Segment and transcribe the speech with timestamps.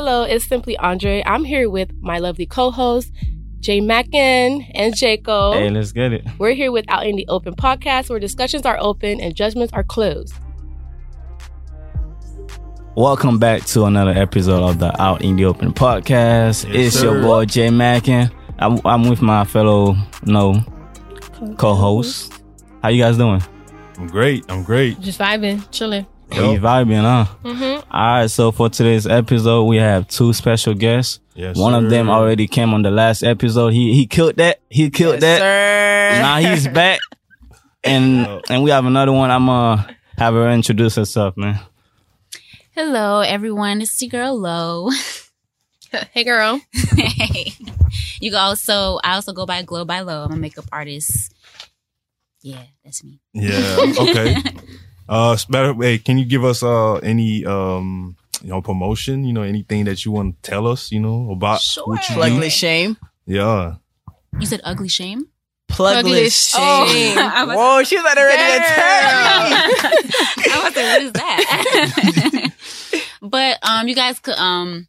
[0.00, 1.24] Hello, it's Simply Andre.
[1.26, 3.12] I'm here with my lovely co-host,
[3.58, 5.54] Jay Maken and Djeko.
[5.54, 6.24] Hey, let's get it.
[6.38, 9.82] We're here with Out in the Open podcast where discussions are open and judgments are
[9.82, 10.32] closed.
[12.94, 16.64] Welcome back to another episode of the Out in the Open podcast.
[16.72, 18.30] Yes, it's your boy Jay Maken.
[18.60, 20.62] I'm, I'm with my fellow, no,
[21.56, 22.40] co-host.
[22.84, 23.42] How you guys doing?
[23.96, 24.44] I'm great.
[24.48, 25.00] I'm great.
[25.00, 26.06] Just vibing, chilling.
[26.30, 27.26] Hey, you vibing, huh?
[27.42, 27.90] Mm-hmm.
[27.90, 31.20] All right, so for today's episode, we have two special guests.
[31.34, 33.72] Yes, One of them already came on the last episode.
[33.72, 34.60] He he killed that.
[34.68, 35.38] He killed that.
[35.38, 36.20] Sir.
[36.20, 37.00] Now he's back,
[37.84, 39.30] and and we have another one.
[39.30, 41.60] I'm gonna have her introduce herself, man.
[42.72, 43.80] Hello, everyone.
[43.80, 44.90] It's your girl Lo.
[46.12, 46.60] Hey, girl.
[46.74, 47.54] hey.
[48.20, 50.24] You can also, I also go by Glow by Lo.
[50.24, 51.32] I'm a makeup artist.
[52.42, 53.20] Yeah, that's me.
[53.32, 53.94] Yeah.
[53.98, 54.36] Okay.
[55.08, 55.74] uh, better.
[55.74, 59.24] Hey, can you give us uh any um you know promotion?
[59.24, 60.90] You know anything that you want to tell us?
[60.92, 61.84] You know about Sure.
[61.86, 62.20] what you do?
[62.20, 62.96] Plugless shame.
[63.26, 63.74] Yeah.
[64.38, 65.26] You said ugly shame?
[65.68, 66.86] Plugless Plugless shame.
[66.88, 67.18] shame.
[67.34, 70.52] I was- Whoa, she's like ready to attack me.
[70.52, 72.52] I was like, what is that?
[73.22, 74.88] but um, you guys could um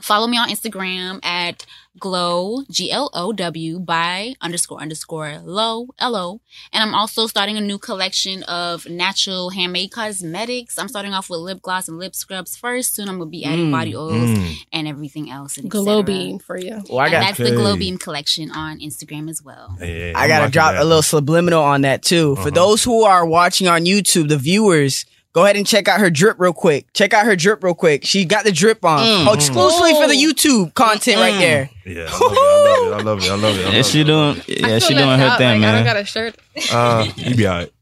[0.00, 1.66] follow me on Instagram at
[1.98, 6.40] glow g l o w by underscore underscore low l o,
[6.72, 10.78] and I'm also starting a new collection of natural handmade cosmetics.
[10.78, 12.94] I'm starting off with lip gloss and lip scrubs first.
[12.94, 14.56] Soon I'm gonna be adding Mm, body oils Mm.
[14.72, 15.56] and everything else.
[15.58, 16.82] And Glow beam for you.
[16.88, 17.54] Well, I and got that's the Okay.
[17.56, 19.76] glow beam collection on Instagram as well.
[19.78, 20.82] Hey, I I'm gotta drop that.
[20.82, 22.34] a little subliminal on that too.
[22.36, 22.50] For Uh-huh.
[22.50, 26.36] those who are watching on YouTube, the viewers, go ahead and check out her drip
[26.38, 26.92] real quick.
[26.94, 28.04] Check out her drip real quick.
[28.04, 29.00] She got the drip on.
[29.00, 29.26] Mm.
[29.28, 31.38] Oh, exclusively for the YouTube content right Mm.
[31.38, 31.70] there.
[31.86, 32.08] Yeah.
[32.10, 32.94] I love it.
[32.94, 33.02] I love it.
[33.02, 33.30] I love it.
[33.30, 33.66] I love it.
[33.66, 35.74] I Yeah, she doing yeah she doing her thing, man.
[35.74, 36.36] I don't got a shirt.
[36.72, 37.72] Uh, you be alright.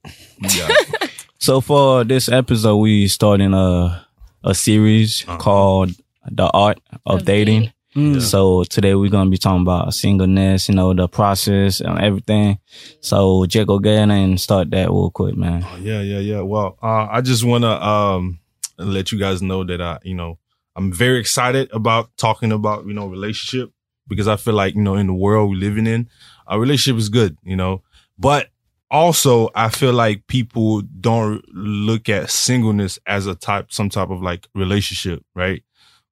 [0.42, 1.11] You be alright.
[1.39, 4.06] So for this episode, we starting a
[4.44, 5.39] a series Uh-huh.
[5.39, 5.91] called
[6.30, 7.72] "The Art of, Of Dating." Dating.
[7.97, 8.20] Mm.
[8.20, 12.58] So today we're gonna be talking about singleness, you know, the process and everything.
[13.00, 15.64] So Jake, go get in and start that real quick, man.
[15.67, 16.40] Oh, yeah, yeah, yeah.
[16.42, 18.39] Well, uh, I just want to um
[18.77, 20.39] let you guys know that I, you know,
[20.77, 23.73] I'm very excited about talking about you know relationship
[24.07, 26.11] because I feel like you know in the world we're living in,
[26.46, 27.83] a relationship is good, you know,
[28.18, 28.48] but
[28.90, 34.23] also I feel like people don't look at singleness as a type, some type of
[34.23, 35.63] like relationship, right?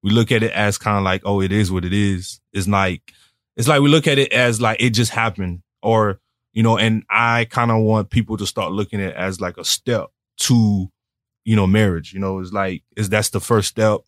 [0.05, 2.39] We look at it as kind of like, oh, it is what it is.
[2.53, 3.01] It's like,
[3.57, 6.19] it's like we look at it as like it just happened or
[6.53, 9.57] you know, and I kind of want people to start looking at it as like
[9.57, 10.07] a step
[10.37, 10.89] to,
[11.43, 12.13] you know, marriage.
[12.13, 14.01] You know, it's like is that's the first step,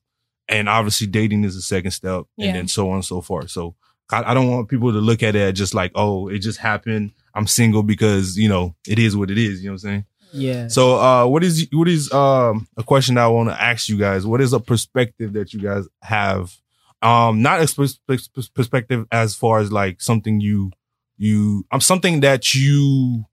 [0.48, 2.48] and obviously dating is the second step, Yeah.
[2.50, 3.50] and then so on and so forth.
[3.50, 3.76] So
[4.12, 7.12] I, I don't want people to look at it just like, oh, it just happened.
[7.34, 9.62] I'm single because you know it is what it is.
[9.62, 10.06] You know what I'm saying?
[10.32, 10.68] Yeah.
[10.68, 14.26] So, uh, what is what is um a question I want to ask you guys?
[14.26, 16.54] What is a perspective that you guys have?
[17.02, 20.72] Um, not a pers- pers- perspective as far as like something you
[21.18, 23.26] you um something that you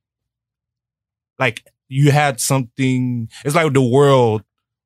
[1.39, 3.29] like you had something.
[3.45, 4.43] It's like the world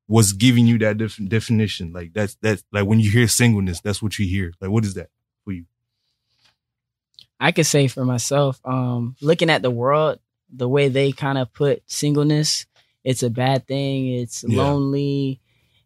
[0.07, 1.93] was giving you that def- definition.
[1.93, 4.53] Like that's that's like when you hear singleness, that's what you hear.
[4.61, 5.11] Like what is that
[5.45, 5.65] for you?
[7.41, 10.19] I could say for myself, um, looking at the world,
[10.55, 12.67] the way they kind of put singleness,
[13.05, 14.09] it's a bad thing.
[14.09, 14.63] It's Yeah.
[14.63, 15.41] lonely.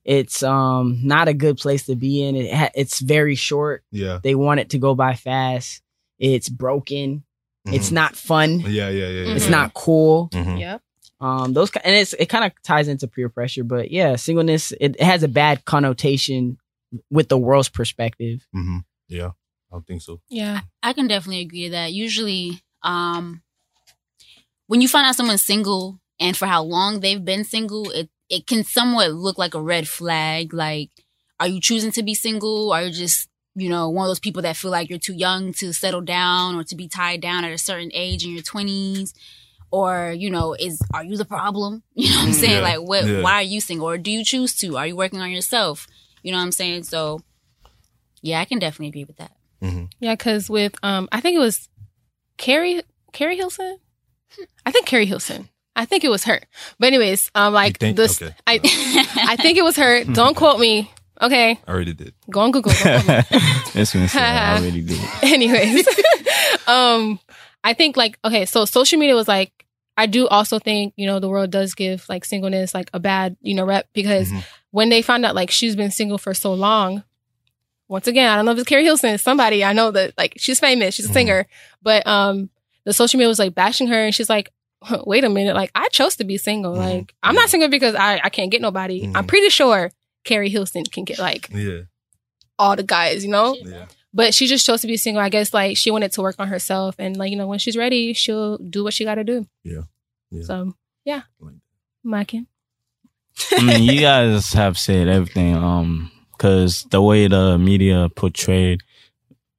[0.04, 2.34] It's um not a good place to be in.
[2.36, 3.84] It ha- it's very short.
[3.92, 5.82] Yeah, They want it to go by fast.
[6.18, 7.24] It's broken.
[7.66, 7.92] It's Mhm.
[7.92, 8.60] not fun.
[8.60, 9.08] yeah, yeah, yeah.
[9.26, 9.34] yeah.
[9.34, 10.28] It's not cool.
[10.32, 10.58] Mhm.
[10.58, 10.82] Yep.
[11.20, 14.96] Um, those and it's it kind of ties into peer pressure, but yeah, singleness it,
[14.98, 16.58] it has a bad connotation
[17.10, 18.44] with the world's perspective.
[18.54, 18.84] Mhm.
[19.08, 19.28] Yeah,
[19.70, 20.20] I don't think so.
[20.28, 20.62] Yeah.
[20.82, 21.92] I can definitely agree to that.
[21.92, 23.42] Usually, um,
[24.72, 28.46] when you find out someone's single and for how long they've been single, it it
[28.46, 30.54] can somewhat look like a red flag.
[30.54, 30.88] Like,
[31.38, 32.72] are you choosing to be single?
[32.72, 35.52] Are you just you know one of those people that feel like you're too young
[35.60, 39.12] to settle down or to be tied down at a certain age in your twenties?
[39.70, 41.82] Or you know, is are you the problem?
[41.94, 42.52] You know what I'm saying?
[42.52, 43.04] Yeah, Like, what?
[43.04, 43.20] yeah.
[43.20, 43.86] Why are you single?
[43.90, 44.78] Or do you choose to?
[44.78, 45.86] Are you working on yourself?
[46.22, 46.84] You know what I'm saying?
[46.84, 47.20] So,
[48.22, 49.32] yeah, I can definitely agree with that.
[50.00, 51.68] Yeah, because with um, I think it was
[52.38, 52.80] Keri
[53.12, 53.76] Keri Hilson.
[54.66, 55.48] I think Keri Hilson.
[55.74, 56.40] I think it was her.
[56.78, 57.96] But anyways, um, like think?
[57.96, 58.34] this, Okay.
[58.46, 58.60] I
[59.28, 60.04] I think it was her.
[60.04, 60.90] Don't quote me.
[61.20, 62.14] Okay, I already did.
[62.30, 62.72] go on Google.
[62.72, 63.24] Don't quote.
[63.74, 64.98] That's what I already did.
[65.22, 65.86] anyways
[66.66, 67.18] um
[67.64, 71.18] i think like okay so social media was like i do also think you know
[71.20, 74.44] the world does give like singleness like a bad you know rep because Mhm.
[74.70, 77.02] when they found out like she's been single for so long
[77.88, 80.34] once again i don't know if it's keri hilson it's somebody i know that like
[80.36, 81.14] she's famous she's a Mhm.
[81.14, 81.46] singer
[81.82, 82.50] but um
[82.84, 84.50] the social media was like bashing her and she's like
[85.04, 86.78] wait a minute like i chose to be single Mhm.
[86.78, 89.28] like i'm not single because i i can't get nobody i'm Mhm.
[89.28, 89.90] pretty sure
[90.24, 91.82] keri hilson can get like Yeah.
[92.58, 93.56] all the guys, you know.
[93.60, 93.86] Yeah.
[94.14, 95.22] But she just chose to be single.
[95.22, 97.76] I guess like she wanted to work on herself, and like you know when she's
[97.78, 99.46] ready, she'll do what she got to do.
[99.64, 99.82] Yeah.
[100.30, 100.42] Yeah.
[100.44, 100.74] So
[101.04, 101.54] yeah, Like-
[102.06, 102.46] Maken.
[103.52, 105.56] I mean, you guys have said everything.
[105.56, 108.82] Um, because the way the media portrayed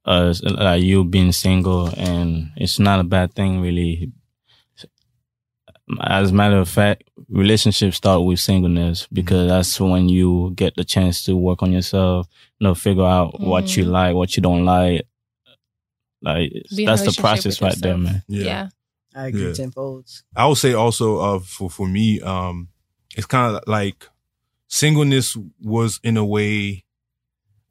[0.06, 4.12] us, uh, you being single, and it's not a bad thing, really.
[6.02, 10.84] As a matter of fact, relationships start with singleness because that's when you get the
[10.86, 12.28] chance to work on yourself,
[12.60, 13.90] you know, figure out what you Mhm.
[13.92, 15.06] like, what you don't like.
[16.22, 18.24] Like Be that's the process with right there, man.
[18.30, 18.44] Yeah.
[18.46, 18.70] Yeah.
[19.14, 19.54] I agree Yeah.
[19.54, 20.24] tenfolds.
[20.36, 22.70] I would say also uh for for me um
[23.18, 24.08] it's kind of like
[24.70, 26.83] singleness was in a way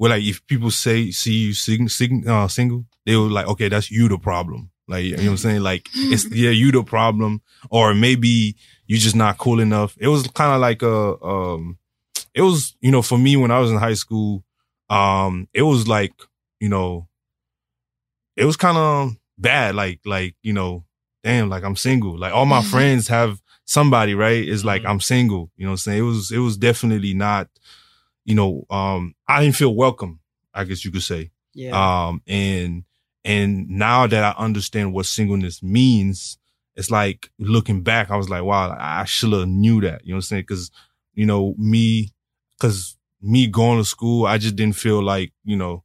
[0.02, 3.68] where like if people say see you sing, sing, uh, single they were like okay
[3.68, 6.82] that's you the problem like you know what I'm saying like it's yeah you the
[6.82, 7.40] problem
[7.70, 8.56] or maybe
[8.88, 11.78] you just not cool enough it was kind of like a um
[12.34, 14.42] it was you know for me when I was in high school
[14.90, 16.14] um it was like
[16.58, 17.06] you know
[18.36, 20.84] it was kind of bad like like you know
[21.22, 22.18] damn, like I'm single.
[22.18, 24.46] Like all my friends have somebody, right?
[24.46, 25.50] It's like I'm single.
[25.56, 25.98] You know what I'm saying?
[25.98, 27.48] It was it was definitely not,
[28.24, 30.20] you know, um, I didn't feel welcome,
[30.54, 31.30] I guess you could say.
[31.54, 32.06] Yeah.
[32.06, 32.84] Um, and
[33.24, 36.38] and now that I understand what singleness means,
[36.74, 40.04] it's like looking back, I was like, wow, I should have knew that.
[40.04, 40.44] You know what I'm saying?
[40.46, 40.70] Cause,
[41.14, 42.12] you know, me,
[42.58, 45.84] cause me going to school, I just didn't feel like, you know,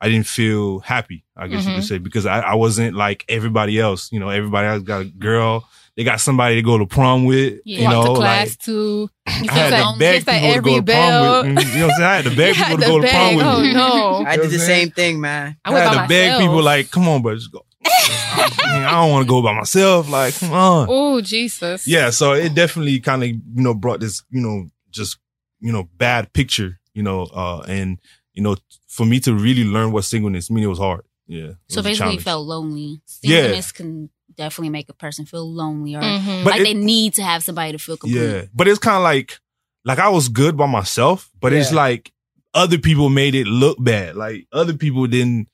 [0.00, 1.88] I didn't feel happy, I guess you could Mhm.
[1.88, 4.10] say, because I, I wasn't like everybody else.
[4.12, 5.68] You know, everybody else got a girl.
[5.98, 7.58] They got somebody to go to prom with.
[7.64, 7.80] Yeah.
[7.80, 9.10] You know, to like class too.
[9.26, 11.74] I had like- to beg just like people to go every to prom with.
[11.74, 12.02] You know what I'm saying?
[12.02, 13.10] I had to beg people had to go to beg.
[13.12, 13.74] prom with Oh me.
[13.74, 14.24] no.
[14.24, 15.56] I did the same thing, man.
[15.64, 17.64] I I, had by to beg people like, come on, bro, just go.
[17.84, 20.08] I, mean, I don't want to go by myself.
[20.08, 20.86] Like, come on.
[20.88, 21.88] Oh Jesus.
[21.88, 25.18] Yeah, so it definitely kind of you know brought this you know just
[25.58, 27.98] you know bad picture you know uh and
[28.34, 28.54] you know
[28.86, 31.02] for me to really learn what singleness mean it was hard.
[31.26, 31.54] Yeah.
[31.68, 33.00] So basically, you felt lonely.
[33.20, 33.40] Yeah.
[33.42, 36.44] Singleness can definitely make a person feel lonely, or Mhm.
[36.44, 38.18] But like it- they need to have somebody to feel complete.
[38.22, 39.38] Yeah, but it's kind of like
[39.84, 42.12] like I was good by myself, but it's like
[42.54, 44.16] other people made it look bad.
[44.16, 45.48] Like other people didn't.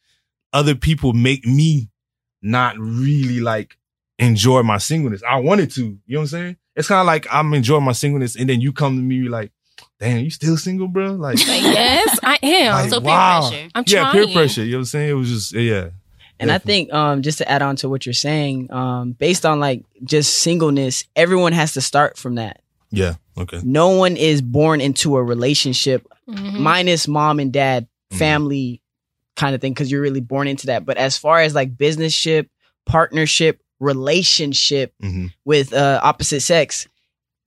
[0.53, 1.89] Other people make me
[2.43, 3.77] not really like
[4.21, 5.23] enjoy my singleness.
[5.29, 5.81] I wanted to.
[5.83, 6.57] You know what I'm saying?
[6.77, 9.51] It's kind of like I'm enjoying my singleness, and then you come to me like,
[10.01, 12.73] "Damn, you still single, bro?" Like, Like, yes, I am.
[12.75, 13.49] Like, So peer wow.
[13.49, 13.69] pressure.
[13.75, 14.05] I'm trying.
[14.05, 14.27] yeah, trying.
[14.27, 14.65] peer pressure.
[14.65, 15.11] You know what I'm saying?
[15.11, 15.89] It was just yeah.
[16.41, 19.61] And I think um, just to add on to what you're saying, um, based on
[19.61, 22.61] like just singleness, everyone has to start from that.
[22.91, 23.15] Yeah.
[23.39, 23.61] Okay.
[23.65, 26.59] No one is born into a relationship, Mhm.
[26.61, 28.19] minus mom and dad, Mhm.
[28.19, 28.83] family
[29.37, 30.85] kind of thing, because you're really born into that.
[30.85, 32.49] But as far as like business ship,
[32.87, 36.87] partnership, relationship hmm with uh, opposite sex,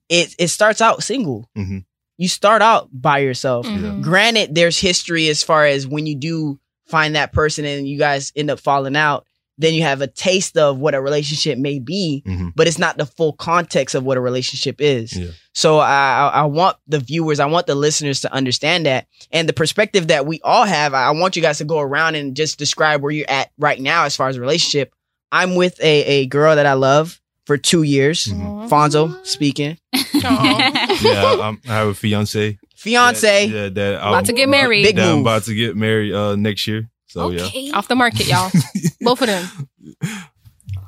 [0.10, 1.50] it it starts out single.
[1.58, 1.86] Mhm.
[2.18, 3.66] You start out by yourself.
[3.68, 4.02] Mhm.
[4.02, 8.32] Granted, there's history as far as when you do find that person and you guys
[8.36, 9.26] end up falling out,
[9.60, 12.98] then you have a taste of what a relationship may be, hmm but it's not
[12.98, 15.16] the full context of what a relationship is.
[15.18, 15.30] Yeah.
[15.54, 19.50] So I, I I want the viewers, I want the listeners to understand that, and
[19.50, 20.94] the perspective that we all have.
[20.94, 23.80] I I want you guys to go around and just describe where you're at right
[23.82, 24.94] now as far as a relationship.
[25.32, 28.26] I'm with a a girl that I love for two years.
[28.26, 28.70] Mhm.
[28.70, 29.78] Fanzo speaking,
[30.14, 31.38] Yeah.
[31.42, 32.58] I'm, I have a fiance.
[32.88, 33.48] Fiance.
[33.50, 33.70] That, yeah.
[33.70, 34.84] That I'm, About to get married.
[34.84, 35.28] Big that I'm move.
[35.28, 36.90] about to get married uh next year.
[37.08, 37.76] So yeah.
[37.76, 38.50] Off the market, y'all.
[39.02, 39.46] Both of them.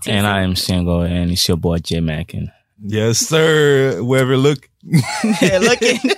[0.07, 2.51] And I am single, and it's your boy J Maken.
[2.81, 4.01] Yes, sir.
[4.01, 4.69] Wherever look.
[5.41, 6.00] Yeah, looking.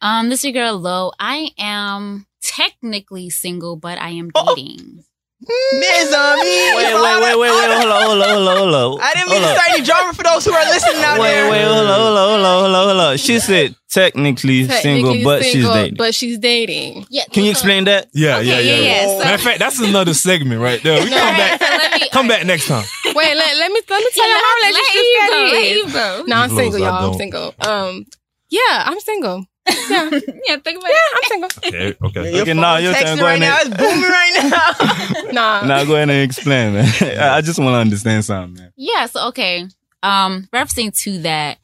[0.00, 1.10] um, this is your girl Lo.
[1.18, 4.54] I am technically single, but I am Oh.
[4.54, 5.02] dating.
[5.42, 6.52] Miss on me.
[6.76, 9.00] Wait, wait, wait, wait, wait, hold on, hold on, hold on, hold on.
[9.00, 11.30] I didn't mean Hold to start any drama for those who are listening out Wait,
[11.32, 11.50] there.
[11.50, 13.16] wait, hold on, hold on, hold on, hold on, hold on.
[13.16, 15.96] She said technically, single, Technically but she's dating.
[15.96, 17.06] But she's dating.
[17.08, 17.24] Yeah.
[17.32, 18.08] Can you explain that?
[18.12, 18.76] Yeah, Okay, yeah, yeah.
[18.76, 19.06] yeah, yeah.
[19.06, 21.02] So- Matter of fact, that's another segment right there.
[21.02, 21.60] We No, come back.
[21.62, 22.84] So me Come back next time.
[23.06, 25.32] Wait, let, let me let me tell Yeah, you how let- let relationship Yve go,
[25.32, 25.94] that let is.
[25.94, 26.28] Yve.
[26.28, 27.12] No, I'm single, y'all.
[27.12, 27.54] I'm single.
[27.60, 28.04] Um,
[28.50, 29.44] yeah, I'm single.
[29.68, 30.10] Yeah,
[30.46, 31.48] yeah, think about yeah, I'm single.
[31.64, 32.32] Okay, okay.
[32.32, 33.18] Your Okay, phone now your texting turn.
[33.18, 33.74] Go right ahead now.
[33.74, 35.32] It's booming right now.
[35.32, 36.92] Nah, Now go ahead and explain, man.
[37.20, 38.72] I I just want to understand something, man.
[38.76, 39.66] Yeah, so okay.
[40.02, 41.58] Um, referencing to that,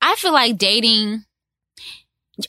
[0.00, 1.24] I feel like dating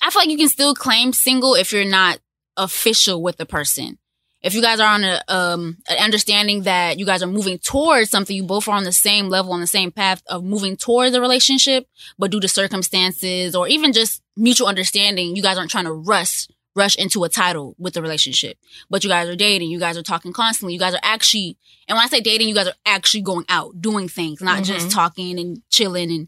[0.02, 2.20] I feel like you can still claim single if you're not
[2.58, 3.98] official with the person.
[4.44, 8.10] If you guys are on a um an understanding that you guys are moving towards
[8.10, 11.16] something, you both are on the same level, on the same path of moving towards
[11.16, 15.86] a relationship, but due to circumstances or even just mutual understanding, you guys aren't trying
[15.86, 18.58] to rush rush into a title with the relationship.
[18.90, 21.58] But you guys are dating, you guys are talking constantly, you guys are actually
[21.88, 24.88] and when I say dating, you guys are actually going out, doing things, not just
[24.88, 24.94] Mhm.
[24.94, 26.28] talking and chilling and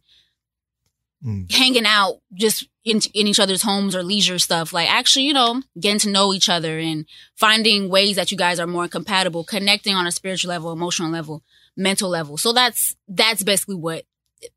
[1.25, 1.49] Mm.
[1.51, 4.73] hanging out just in, in each other's homes or leisure stuff.
[4.73, 8.59] Like actually, you know, getting to know each other and finding ways that you guys
[8.59, 11.43] are more compatible, connecting on a spiritual level, emotional level,
[11.77, 12.37] mental level.
[12.37, 14.05] So that's that's basically what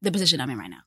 [0.03, 0.83] the position I'm in right now.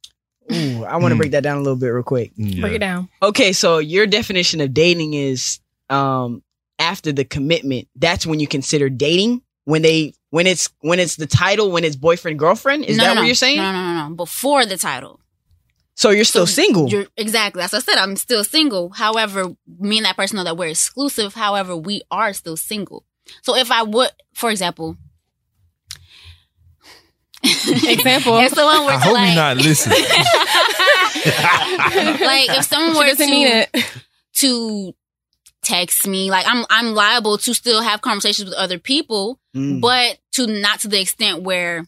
[0.52, 1.20] Ooh, I want to Mm.
[1.20, 2.32] break that down a little bit real quick.
[2.36, 2.62] Yeah.
[2.62, 3.08] Break it down.
[3.22, 6.44] Okay, so your definition of dating is um
[6.80, 7.88] after the commitment.
[7.96, 9.42] That's when you consider dating.
[9.66, 12.86] When they when it's when it's the title, when it's boyfriend girlfriend.
[12.86, 13.28] Is No, that no, what no.
[13.28, 13.58] you're saying?
[13.58, 14.16] No, no, no, no.
[14.16, 15.20] Before the title.
[16.00, 16.88] So you're still So single.
[16.88, 17.62] You're exactly.
[17.62, 18.90] As I said, I'm still single.
[18.92, 19.48] However,
[19.80, 21.34] me and that person know that we're exclusive.
[21.34, 23.04] However, we are still single.
[23.44, 24.96] So if I would, for example,
[27.44, 28.38] Example.
[28.40, 29.98] if someone were I to hope like, you're not listening.
[32.26, 33.86] like if someone She were to mean it.
[34.36, 34.94] to
[35.62, 39.82] text me, like I'm I'm liable to still have conversations with other people, Mm.
[39.82, 41.88] but to not to the extent where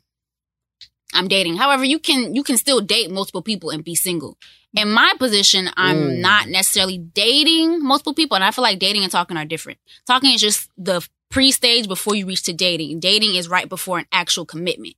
[1.13, 1.57] I'm dating.
[1.57, 4.37] However, you can you can still date multiple people and be single.
[4.73, 6.17] In my position, I'm Ooh.
[6.17, 9.79] not necessarily dating multiple people, and I feel like dating and talking are different.
[10.07, 12.99] Talking is just the pre-stage before you reach to dating.
[12.99, 14.95] Dating is right before an actual commitment.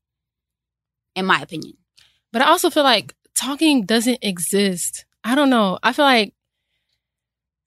[1.15, 1.77] In my opinion.
[2.31, 5.05] But I also feel like talking doesn't exist.
[5.23, 5.79] I don't know.
[5.83, 6.33] I feel like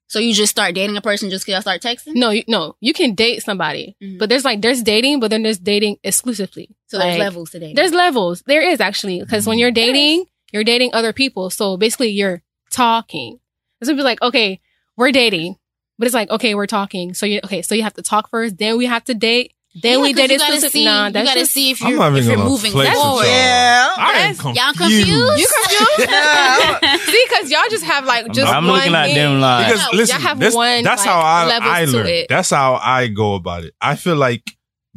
[0.09, 2.15] So you just start dating a person just because y'all start texting?
[2.15, 4.17] no, you, no, you can date somebody, Mhm.
[4.19, 6.69] but there's like there's dating, but then there's dating exclusively.
[6.87, 7.75] So there's levels to dating.
[7.75, 8.41] There's levels.
[8.47, 11.49] There is actually because when you're dating, you're dating other people.
[11.49, 13.39] So basically, you're talking.
[13.79, 14.59] This would be like, okay,
[14.95, 15.57] we're dating,
[15.99, 17.13] but it's like, okay, we're talking.
[17.13, 19.97] So you okay, so you have to talk first, then we have to date, then
[19.97, 20.79] Yeah, we 'cause date you gotta exclusively.
[20.81, 23.23] see, Nah, you gotta just, see if you're, if you're moving flex forward.
[23.23, 23.31] y'all.
[23.31, 24.57] Yeah, I am confused.
[24.57, 25.07] Y'all confused?
[25.07, 26.09] You confused?
[26.09, 26.97] Yeah.
[26.97, 29.97] See, because y'all just have like just I'm one looking at them like Because No,
[29.97, 32.25] listen, y'all have this- one, that's like, how I, I learn.
[32.29, 33.73] That's how I go about it.
[33.81, 34.43] I feel like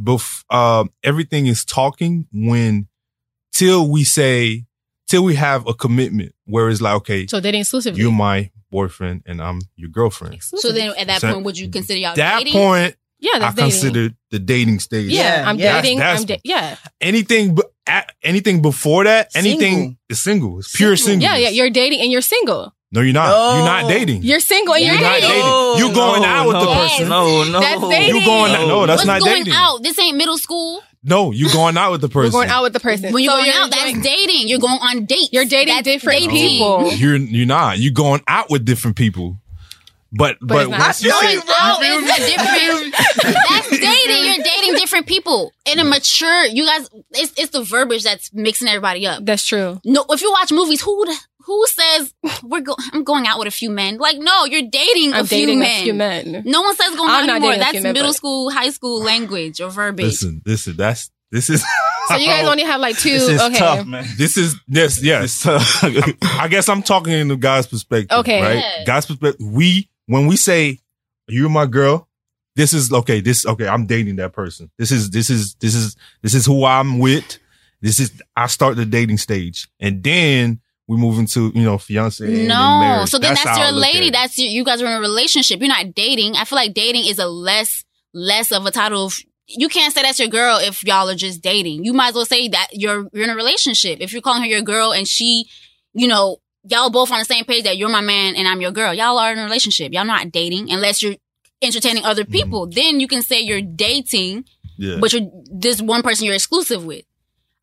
[0.01, 2.89] bef- uh, everything is talking when
[3.53, 4.65] till we say
[5.09, 8.01] till we have a commitment where it's like okay, So dating exclusively.
[8.01, 10.41] you're my boyfriend and I'm your girlfriend.
[10.43, 12.53] So then at that So- point, would you consider y'all That dating?
[12.53, 13.71] point, yeah, I that's dating.
[13.71, 15.11] consider the dating stage.
[15.11, 15.81] yeah, I'm Yeah.
[15.81, 15.99] dating.
[15.99, 19.95] That's- I'm da- yeah, Anything, but at, anything before that, anything Single.
[20.09, 20.59] is single.
[20.61, 21.21] It's pure Single.
[21.27, 21.39] single.
[21.41, 21.49] yeah, yeah.
[21.51, 22.73] You're dating and you're single.
[22.93, 23.29] no, you're not.
[23.31, 23.57] No.
[23.57, 24.23] You're not dating.
[24.23, 25.29] You're single and you're You're not dating.
[25.31, 25.45] dating.
[25.47, 27.09] No, You going no, out with the no, person.
[27.09, 27.61] No, no.
[27.61, 28.17] That's dating.
[28.17, 28.69] You going out?
[28.69, 29.23] No, that's not dating.
[29.23, 29.55] What's not going dating.
[29.55, 29.83] out?
[29.83, 30.83] This ain't middle school.
[31.03, 32.33] No, you're going out with the person.
[32.33, 33.13] We're going out with the person.
[33.13, 34.49] When you're So going you're out, that's dating.
[34.49, 35.31] You're going on dates.
[35.33, 36.37] You're dating That's different dating.
[36.37, 36.93] people.
[36.93, 37.79] You're you're not.
[37.79, 39.37] You're going out with different people.
[40.13, 41.55] But But but, it's once you I feel say you, bro.
[41.59, 42.95] Out is a different.
[43.49, 44.25] That's dating.
[44.25, 46.45] You're dating different people in a mature.
[46.47, 49.25] You guys, it's it's the verbiage that's mixing everybody up.
[49.25, 49.81] That's true.
[49.85, 53.49] No, if you watch movies, who the- who says we're go- I'm going out with
[53.49, 53.97] a few men?
[53.99, 55.81] Like, no, you're dating I'm a few men.
[55.81, 56.43] a few men.
[56.45, 57.57] No one says going I'm out not anymore.
[57.57, 60.07] That's few men, middle but- school, high school language or verbiage.
[60.07, 61.65] listen, listen, that's this is
[62.09, 63.11] So you guys only have like two.
[63.11, 63.59] This is okay.
[63.59, 64.05] tough, man.
[64.19, 65.25] this is yes, yes.
[65.25, 65.85] It's tough.
[66.41, 68.19] I guess I'm talking in the guy's perspective.
[68.19, 68.43] Okay.
[68.43, 68.57] Right?
[68.57, 68.85] Yeah.
[68.85, 69.45] Guy's perspective.
[69.45, 70.81] We when we say
[71.29, 72.09] you're my girl,
[72.57, 74.71] this is okay, this okay, I'm dating that person.
[74.77, 77.39] This is this is this is this is who I'm with.
[77.81, 79.69] This is I start the dating stage.
[79.79, 82.27] And then we move into, you know, fiance.
[82.27, 84.11] No, so then that's, I your lady.
[84.11, 85.61] That's your, you guys are in a relationship.
[85.61, 86.35] You're not dating.
[86.35, 89.07] I feel like dating is a less less of a title.
[89.07, 91.85] Of, you can't say that's your girl if y'all are just dating.
[91.85, 93.99] You might as well say that you're you're in a relationship.
[94.01, 95.49] If you're calling her your girl and she,
[95.93, 98.73] you know, y'all both on the same page that you're my man and I'm your
[98.73, 98.93] girl.
[98.95, 99.93] Y'all are in a relationship.
[99.93, 101.17] Y'all not dating unless you're
[101.63, 102.33] entertaining other Mm-hmm.
[102.33, 102.67] people.
[102.67, 104.45] Then you can say you're dating
[104.77, 104.97] yeah.
[105.01, 107.05] but you're this one person you're exclusive with.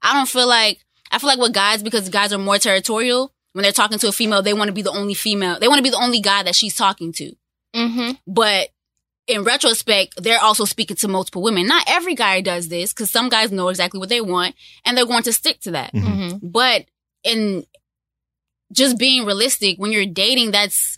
[0.02, 3.34] I don't feel like I feel like with guys because guys are more territorial.
[3.54, 5.60] When they're talking to a female, they want to be the only female.
[5.60, 7.34] They want to be the only guy that she's talking to.
[7.76, 8.12] Mm-hmm.
[8.28, 8.70] But
[9.26, 11.66] in retrospect, they're also speaking to multiple women.
[11.66, 14.54] Not every guy does this because some guys know exactly what they want
[14.86, 15.92] and they're going to stick to that.
[15.94, 16.04] Mhm.
[16.06, 16.48] Mm-hmm.
[16.50, 16.86] But
[17.24, 17.66] in
[18.72, 20.98] just being realistic, when you're dating, that's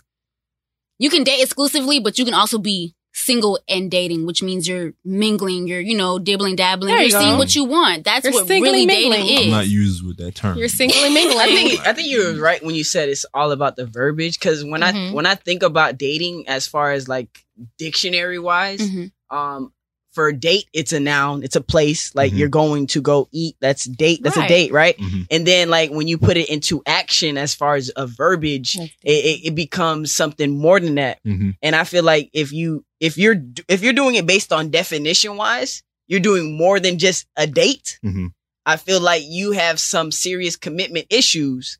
[0.98, 4.92] you can date exclusively, but you can also be single and dating, which means you're
[5.04, 8.04] mingling, you're, you know, dibbling, dabbling, There you're you seeing what you want.
[8.04, 9.34] That's You're what singly really dating mingling.
[9.38, 9.44] is.
[9.46, 10.56] I'm not used with that term.
[10.58, 11.38] You're single and mingling.
[11.40, 14.38] I think I think you were right when you said it's all about the verbiage.
[14.38, 15.12] Because when I Mhm.
[15.12, 17.44] when I think about dating, as far as like
[17.78, 19.10] dictionary wise, Mhm.
[19.30, 19.72] um,
[20.20, 22.14] for date, it's a noun, it's a place.
[22.14, 22.38] Like Mhm.
[22.38, 23.56] you're going to go eat.
[23.60, 24.20] That's date.
[24.22, 24.96] That's a date, right?
[24.98, 25.26] Mhm.
[25.30, 28.90] And then like when you put it into action, as far as a verbiage, it,
[29.04, 31.18] it, it becomes something more than that.
[31.26, 31.54] Mhm.
[31.62, 33.36] And I feel like if you if you're
[33.68, 37.98] if you're doing it based on definition wise, you're doing more than just a date.
[38.04, 38.32] Mhm.
[38.66, 41.78] I feel like you have some serious commitment issues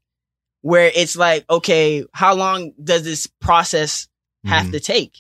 [0.63, 4.09] where it's like, okay, how long does this process
[4.47, 4.73] have Mhm.
[4.73, 5.13] to take?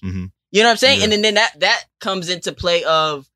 [0.52, 0.98] You know what I'm saying?
[0.98, 1.04] Yeah.
[1.04, 3.28] And then, then that that comes into play of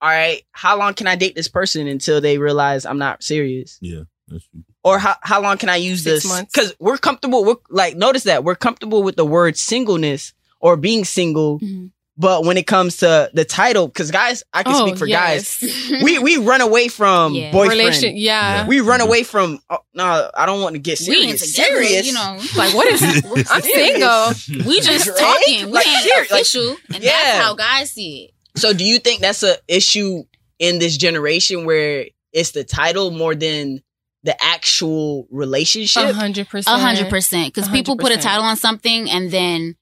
[0.00, 3.78] all right, how long can I date this person until they realize I'm not serious?
[3.80, 4.64] Yeah, that's true.
[4.82, 6.28] or how how long can I use Six this?
[6.32, 6.52] months.
[6.52, 7.44] Because we're comfortable.
[7.44, 11.90] We're like notice that we're comfortable with the word singleness or being single, Mhm.
[12.16, 15.58] But when it comes to the title, because guys, I can Oh, speak for guys.
[16.02, 17.50] We we run away from Yeah.
[17.52, 17.78] boyfriend.
[17.78, 18.66] Relation, yeah.
[18.66, 19.08] We run mm-hmm.
[19.08, 19.60] away from.
[19.70, 21.52] Oh, no, I don't want to get we ain't serious.
[21.52, 22.38] together, serious, you know.
[22.56, 23.02] Like, what is?
[23.50, 24.64] I'm single.
[24.66, 25.18] We just Right?
[25.18, 25.66] talking.
[25.66, 27.10] We Like, ain't serious, like- official, and Yeah.
[27.12, 28.60] that's how guys see it.
[28.60, 30.24] So, do you think that's a issue
[30.58, 33.80] in this generation where it's the title more than
[34.22, 36.04] the actual relationship?
[36.04, 36.76] A hundred percent.
[36.76, 37.52] A hundred percent.
[37.54, 39.76] Because people put a title on something, and then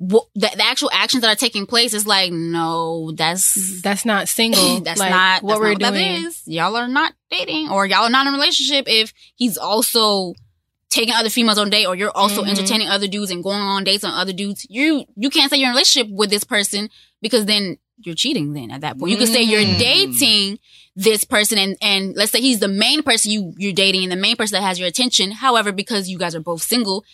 [0.00, 4.28] wh- the, the actual actions that are taking place is like, no, that's That's not
[4.28, 4.80] single.
[4.84, 6.22] that's Like, not what that's we're not what doing.
[6.22, 6.42] That is.
[6.46, 8.84] Y'all are not dating, or y'all are not in a relationship.
[8.88, 10.34] If he's also
[10.88, 12.48] taking other females on date, or you're also Mhm.
[12.50, 15.66] entertaining other dudes and going on dates on other dudes, you you can't say you're
[15.68, 16.88] in a relationship with this person
[17.20, 18.52] because then you're cheating.
[18.52, 19.78] Then at that point, you can say you're Mm.
[19.78, 20.58] dating
[20.94, 24.16] this person, and and let's say he's the main person you you're dating and the
[24.16, 25.32] main person that has your attention.
[25.32, 27.04] However, because you guys are both single.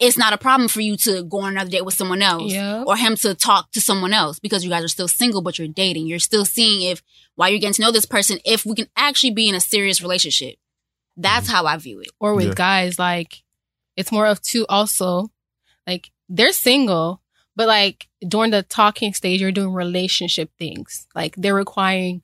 [0.00, 2.82] It's not a problem for you to go on another date with someone else Yeah.
[2.86, 5.68] or him to talk to someone else because you guys are still single, but you're
[5.68, 6.06] dating.
[6.06, 7.02] You're still seeing if
[7.34, 10.00] while you're getting to know this person, if we can actually be in a serious
[10.00, 10.56] relationship.
[11.16, 11.56] That's mm-hmm.
[11.56, 12.08] how I view it.
[12.18, 12.54] or with Yeah.
[12.54, 13.42] guys, like
[13.96, 15.30] it's more of two also.
[15.86, 17.20] Like they're single,
[17.54, 21.06] but like during the talking stage, you're doing relationship things.
[21.14, 22.22] Like they're requiring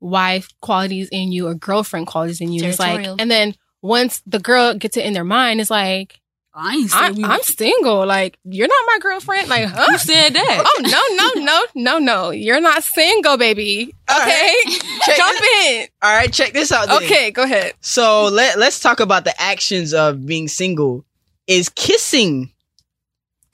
[0.00, 2.64] wife qualities in you or girlfriend qualities in you.
[2.64, 6.20] It's like, and then once the girl gets it in their mind, it's like,
[6.58, 8.06] I ain't I'm, we I'm single.
[8.06, 9.48] Like you're not my girlfriend.
[9.48, 9.84] Like, huh?
[9.90, 10.64] Who said that?
[10.66, 12.30] Oh no, no, no, no, no!
[12.30, 13.94] You're not single, baby.
[14.08, 14.54] All Okay,
[15.04, 15.86] Check jump this- in.
[16.02, 16.88] All right, check this out.
[16.88, 17.02] then.
[17.02, 17.74] Okay, go ahead.
[17.82, 21.04] So let let's talk about the actions of being single.
[21.46, 22.52] Is kissing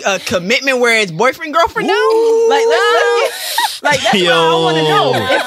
[0.07, 1.95] a commitment where it's boyfriend girlfriend now?
[2.49, 5.13] Like let's, let's get, like that's what I want to know.
[5.15, 5.43] If,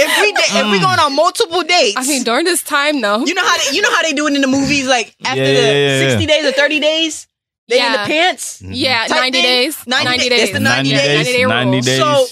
[0.00, 0.82] if we da- if we mm.
[0.82, 3.24] going on multiple dates, I mean, during this time, no.
[3.26, 5.40] you know how they, you know how they do it in the movies, like after
[5.40, 6.08] Yeah, the yeah, yeah, yeah.
[6.10, 7.26] sixty days or thirty days,
[7.68, 8.06] they in the Yeah.
[8.06, 8.62] pants.
[8.62, 8.72] Mm-hmm.
[8.74, 9.44] yeah, Type ninety thing.
[9.64, 9.86] days.
[9.86, 10.38] 90 Ninety, days.
[10.38, 10.42] days.
[10.50, 10.98] It's the 90 days.
[11.16, 11.80] 90 day 90 rule.
[11.82, 11.98] days.
[11.98, 12.26] So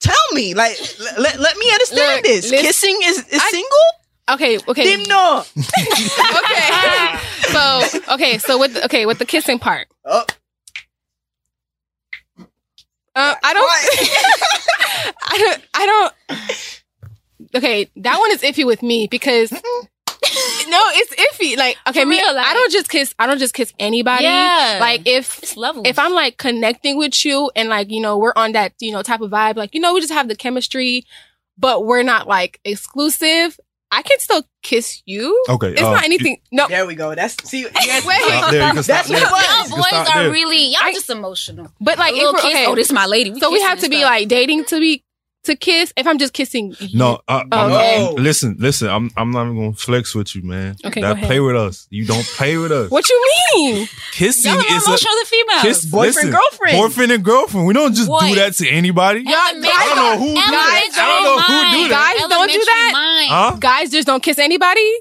[0.00, 2.50] tell me, like, let, let, let me understand Look, this.
[2.50, 3.86] listen- Kissing is, is I- single?
[4.30, 5.44] Okay, okay, Dim no.
[5.58, 7.18] okay.
[7.52, 7.82] so
[8.14, 10.24] okay, so with the, okay with the kissing part, Oh,
[13.14, 15.86] uh, I don't, I don't, I
[16.28, 17.54] don't.
[17.54, 21.56] Okay, that one is iffy with me because no, it's iffy.
[21.58, 23.14] Like okay, For me, real, like- I don't just kiss.
[23.18, 24.24] I don't just kiss anybody.
[24.24, 24.78] Yeah.
[24.80, 25.82] like if It's level.
[25.84, 29.02] if I'm like connecting with you and like, you know, we're on that, you know,
[29.02, 31.04] type of vibe, like, you know, we just have the chemistry,
[31.58, 33.58] but we're not like exclusive,
[33.92, 35.44] I can still kiss you.
[35.50, 35.72] Okay.
[35.72, 36.38] It's uh, not anything.
[36.50, 36.66] No.
[36.66, 37.14] there we go.
[37.14, 37.60] That's see.
[37.60, 38.02] You Wait.
[38.02, 38.66] Stop there.
[38.68, 39.20] You can stop That's there.
[39.30, 40.32] what- y'all boys stop are there.
[40.32, 41.68] really y'all I- just emotional.
[41.80, 42.44] But like, a if we're, kiss.
[42.46, 43.38] okay, Oh, this is my lady.
[43.38, 44.10] so we have to be stuff.
[44.10, 45.04] like dating to be,
[45.44, 46.98] to kiss if I'm just kissing you.
[46.98, 48.04] No, uh, I'm Okay.
[48.04, 48.88] not, listen, listen.
[48.88, 50.76] I'm I'm not even gonna flex with you, man.
[50.84, 51.26] Okay, go that ahead.
[51.26, 51.86] play with us.
[51.90, 52.90] You don't play with us.
[52.90, 53.24] What you
[53.56, 53.88] mean?
[54.12, 55.62] Kissing Y'all are more is emotional a than females.
[55.62, 55.84] kiss.
[55.86, 56.78] Boyfriend, listen, girlfriend.
[56.78, 57.66] boyfriend and girlfriend.
[57.66, 58.20] We don't just Boy.
[58.28, 59.20] do that to anybody.
[59.20, 60.90] Y'all- I don't know who do that.
[60.94, 61.90] I don't know who do mind.
[61.92, 62.12] that.
[62.12, 62.90] Guys don't do Elementary that?
[62.92, 63.30] mind.
[63.30, 63.56] Huh?
[63.58, 64.92] Guys just don't kiss anybody?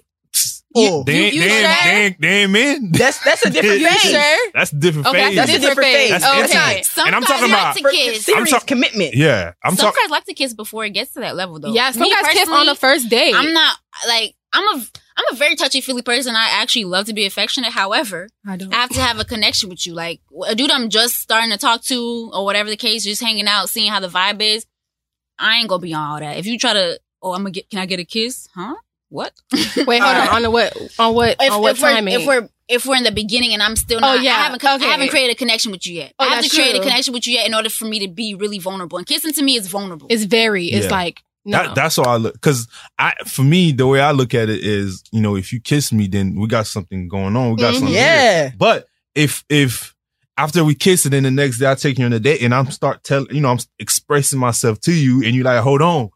[0.74, 1.62] Oh, They ain't, you they sure?
[1.62, 2.92] they they ain't men.
[2.94, 4.02] that's that's a different You phase.
[4.12, 4.52] sure?
[4.54, 5.36] That's a different Okay, phase.
[5.36, 6.10] That's a different phase.
[6.12, 6.40] That's okay.
[6.42, 6.86] intimate.
[6.86, 8.26] Some And I'm guys talking like about- to For kiss.
[8.26, 9.14] serious talk- commitment.
[9.16, 10.04] Yeah, I'm some talking.
[10.04, 11.74] guys like to kiss before it gets to that level, though.
[11.74, 13.34] Yeah, some Me guys kiss on the first date.
[13.36, 14.82] I'm not like I'm a
[15.18, 16.36] I'm a very touchy feely person.
[16.36, 17.72] I actually love to be affectionate.
[17.74, 18.74] However, I don't.
[18.74, 19.94] I have to have a connection with you.
[19.94, 23.48] Like a dude I'm just starting to talk to, or whatever the case, just hanging
[23.48, 24.66] out, seeing how the vibe is.
[25.38, 26.38] I ain't gonna be on all that.
[26.38, 28.48] If you try to, oh, I'm gonna get, can I get a kiss?
[28.56, 28.76] Huh?
[29.12, 29.34] What?
[29.54, 30.28] Wait, hold on.
[30.30, 30.76] On the what?
[30.98, 31.36] On what?
[31.40, 32.14] if, on what if we're, timing?
[32.20, 34.32] if we're if we're in the beginning and I'm still not, Oh, yeah.
[34.32, 34.86] I haven't, Okay.
[34.86, 36.14] I haven't created a connection with you yet.
[36.18, 38.00] Oh, I have to that's create a connection with you yet in order for me
[38.00, 38.98] to be really vulnerable.
[38.98, 40.08] And kissing to me is vulnerable.
[40.10, 40.68] it's very.
[40.68, 40.92] It's Yeah.
[40.92, 41.58] like no.
[41.64, 42.40] That, that's how I look.
[42.40, 45.60] Cause I, for me, the way I look at it is, you know, if you
[45.60, 47.50] kiss me, then we got something going on.
[47.52, 47.80] We got Mhm.
[47.80, 47.88] something.
[47.94, 47.98] here.
[48.06, 48.52] Yeah.
[48.58, 49.94] But if, if
[50.38, 52.54] after we kiss and then the next day I take you on a date and
[52.56, 56.10] I'm start telling, you know, I'm expressing myself to you and you like, hold on,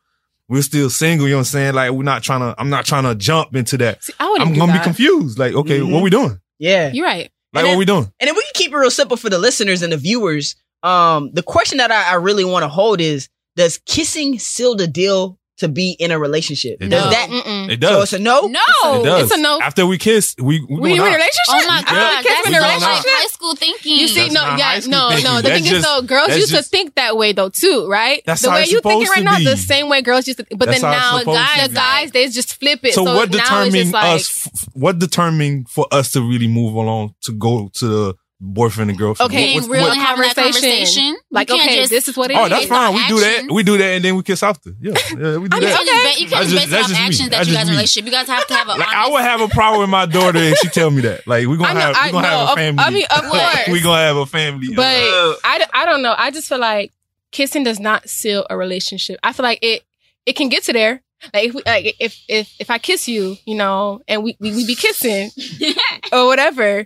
[0.50, 1.28] we're still single.
[1.28, 1.74] You know what I'm saying?
[1.76, 4.04] Like we're not trying to, I'm not trying to jump into that.
[4.04, 4.80] See, I wouldn't I'm do gonna that.
[4.82, 5.40] be confused.
[5.40, 5.92] Like, okay, Mhm.
[5.92, 6.40] what we doing?
[6.60, 6.92] Yeah.
[6.94, 7.30] You're right.
[7.54, 8.12] Like, And what then- we doing?
[8.20, 10.56] And then we can keep it real simple for the listeners and the viewers.
[10.84, 14.88] Um, the question that I, I really want to hold is: Does kissing seal the
[14.88, 16.78] deal to be in a relationship?
[16.82, 17.12] It does does.
[17.14, 17.30] that?
[17.30, 17.70] Mm-mm.
[17.70, 18.04] It So does.
[18.04, 18.42] it's a no.
[18.48, 18.60] no.
[18.84, 19.24] it does.
[19.24, 19.60] it's a no.
[19.62, 21.32] After we kiss, we, we, We in a relationship?
[21.50, 22.88] Oh my god, Kiss that's in a relationship?
[22.88, 23.98] like high school thinking.
[23.98, 25.24] You see, That's no, not yeah, high no, thinking.
[25.26, 25.36] no.
[25.38, 27.88] The That's thing is, just- though, girls used just- to think that way, though, too,
[27.90, 28.22] right?
[28.26, 29.46] That's the how way you think it supposed right to now, be.
[29.46, 30.46] the same way girls used to.
[30.58, 32.94] But That's then now, guys, the guys, they just flip it.
[32.94, 34.48] So, So, what now it's determined just like, us?
[34.48, 39.00] f- What determined for us to really move along to go to the boyfriend and
[39.00, 39.32] girlfriend.
[39.32, 40.70] Okay, Being What's- real what- and having that Conversation.
[40.70, 41.18] conversation.
[41.32, 42.50] Like, can't okay, just- this is what it Oh, is.
[42.50, 42.94] that's fine.
[42.94, 43.44] We do that.
[43.52, 44.72] We do that, and then we kiss after.
[44.82, 45.62] Yeah, yeah, we do I mean, that.
[45.62, 47.26] You can't just, ba- you That's can't just- just base it that's off just me.
[47.30, 47.72] that That's you guys me.
[47.72, 48.06] relationship.
[48.06, 50.40] You guys have to have a Like I would have a problem with my daughter
[50.40, 51.26] if she tell me that.
[51.28, 52.84] Like we I gonna know, have I we gonna know, have a family.
[52.84, 53.68] I mean, of course.
[53.72, 54.68] we gonna have a family.
[54.76, 56.14] But Uh, I, d- I don't know.
[56.18, 56.92] I just feel like
[57.32, 59.20] kissing does not seal a relationship.
[59.24, 59.84] I feel like it
[60.26, 61.02] it can get to there.
[61.34, 64.52] Like if we, like if if if I kiss you, you know, and we we,
[64.56, 65.32] we be kissing
[66.12, 66.86] or whatever,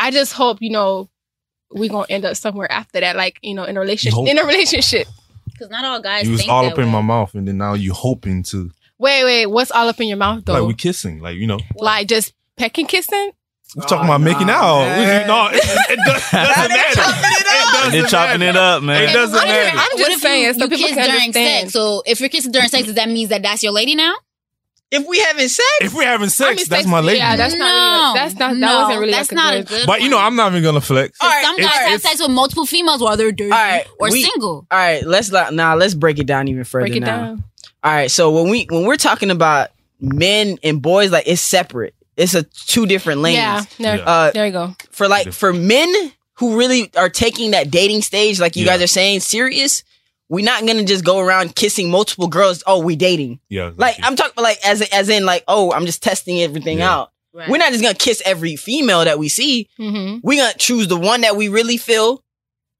[0.00, 1.08] I just hope you know
[1.72, 4.14] we're gonna end up somewhere after that, like you know, in a relationship.
[4.14, 4.28] hope.
[4.28, 5.06] In a relationship.
[5.52, 7.58] Because not all guys you was think all that up in my mouth, and then
[7.58, 9.46] now you hoping to Wait, wait.
[9.46, 10.52] What's all up in your mouth though?
[10.54, 11.58] like we Like, kissing, like you know.
[11.76, 13.30] Like just pecking, kissing.
[13.76, 14.84] We talking Oh, about making nah, out.
[14.84, 15.26] man.
[15.28, 16.94] No, it, it, does, doesn't they matter.
[16.94, 17.72] chopping it up.
[17.72, 19.02] doesn't They're chopping it up, man.
[19.08, 19.70] It doesn't What if- matter.
[19.70, 21.60] I'm what just if saying, you, so you people kiss can during understand.
[21.70, 21.72] sex.
[21.72, 24.14] So if you're kissing during sex, does that mean that that's your lady now?
[24.90, 27.18] If we having sex, If we're having sex, I mean, that's sex- my lady.
[27.18, 27.64] Yeah, that's not.
[27.66, 28.54] No, Really, that's not.
[28.54, 29.12] That no, wasn't really.
[29.12, 29.86] that's like a not a good.
[29.86, 30.18] but you know.
[30.18, 31.16] I'm not even gonna flex.
[31.20, 33.58] All right, Some guys it's- have it's- sex with multiple females while they're dirty All
[33.58, 34.66] right, or we- single.
[34.68, 35.04] all right.
[35.06, 35.76] Let's not now.
[35.76, 37.06] Let's break it down even further Break it now.
[37.06, 37.44] down.
[37.84, 38.10] All right.
[38.10, 41.94] So when we when we're talking about men and boys, like it's separate.
[42.16, 43.36] It's a two different lanes.
[43.36, 43.62] Yeah.
[43.78, 44.02] There, Yeah.
[44.04, 44.74] Uh, there you go.
[44.90, 45.92] for like for men
[46.34, 48.72] who really are taking that dating stage, like you Yeah.
[48.72, 49.84] guys are saying, serious.
[50.30, 52.62] We're not gonna just go around kissing multiple girls.
[52.66, 53.40] Oh, we dating.
[53.50, 56.90] Yeah, Like I'm talking like as as in like oh I'm just testing everything Yeah.
[56.94, 57.12] out.
[57.34, 59.68] We're not just gonna kiss every female that we see.
[59.78, 60.20] Mm-hmm.
[60.22, 62.22] We're gonna choose the one that we really feel,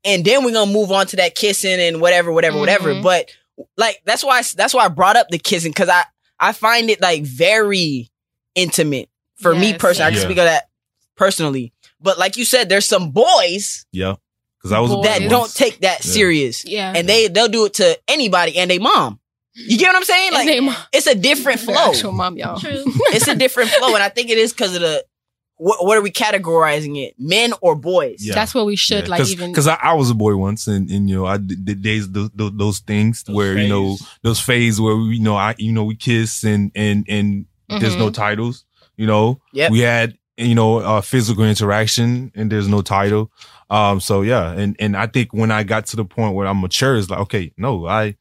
[0.05, 2.95] and then we're gonna move on to that kissing and whatever, whatever, whatever.
[2.95, 3.03] Mhm.
[3.03, 3.31] But
[3.77, 6.05] like that's why that's why I brought up the kissing because I
[6.39, 8.11] I find it like very
[8.55, 10.07] intimate for me Yes, personally.
[10.07, 10.25] I can yes.
[10.25, 10.65] speak of that
[11.17, 11.73] personally.
[12.01, 14.15] But like you said, there's some boys yeah,
[14.61, 15.05] because I was Boys.
[15.07, 16.13] that don't take that Yeah.
[16.13, 16.93] serious, Yeah.
[16.95, 19.19] and they they'll do it to anybody and they mom.
[19.55, 20.33] You get what I'm saying?
[20.33, 20.77] Like they mom.
[20.93, 21.75] it's a different flow.
[21.91, 22.59] Actual mom, y'all.
[22.61, 22.85] True.
[23.13, 25.05] it's a different flow, and I think it is because of the
[25.57, 27.15] what, what are we categorizing it?
[27.19, 28.25] Men or boys?
[28.25, 28.35] Yeah.
[28.35, 29.51] That's what we should like even.
[29.51, 32.11] because I, I was a boy once and, and you know I did, did days
[32.11, 35.55] those, those, those things Those where you know those phases where we you know I
[35.59, 38.65] you know we kiss and and and there's no titles
[38.97, 39.71] you know Yep.
[39.71, 43.31] we had you know uh, physical interaction and there's no title
[43.71, 46.61] um so yeah and and I think when I got to the point where I'm
[46.61, 48.17] mature it's like okay no I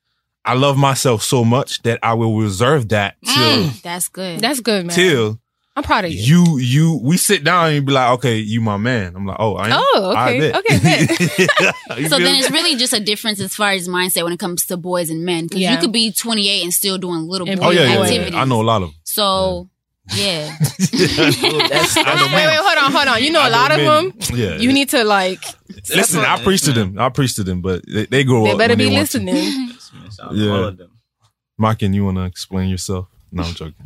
[0.46, 4.40] I love myself so much that I will reserve that till Mm, that's good.
[4.40, 4.96] That's good, man.
[4.96, 5.40] till
[5.76, 6.20] I'm proud of you.
[6.22, 9.38] you you we sit down and you be like okay you my man I'm like
[9.40, 10.40] oh I am Oh, I okay.
[10.40, 10.56] bet.
[10.56, 11.76] Okay, bet.
[12.10, 14.78] So then it's really just a difference as far as mindset when it comes to
[14.78, 15.46] boys and men.
[15.46, 15.74] Because Yeah.
[15.74, 18.34] you could be 28 and still doing little boy And Oh yeah, yeah, activities.
[18.34, 18.42] yeah.
[18.42, 18.90] I know a lot of.
[18.90, 18.96] Them.
[19.04, 19.70] So
[20.16, 23.24] yeah, That's- I know Wait, wait, hold on, hold on.
[23.24, 24.14] You know I a lot of them.
[24.38, 24.56] Yeah.
[24.58, 25.44] You need to like.
[25.90, 26.20] listen.
[26.22, 26.98] I preach to them.
[27.00, 28.58] I preach to them, but they, they grow They up.
[28.58, 29.20] better when be they want to.
[29.20, 29.72] listening.
[30.34, 30.52] Yeah.
[30.52, 30.92] All of them.
[31.60, 33.08] Maken, you want to explain yourself?
[33.32, 33.74] No, I'm joking.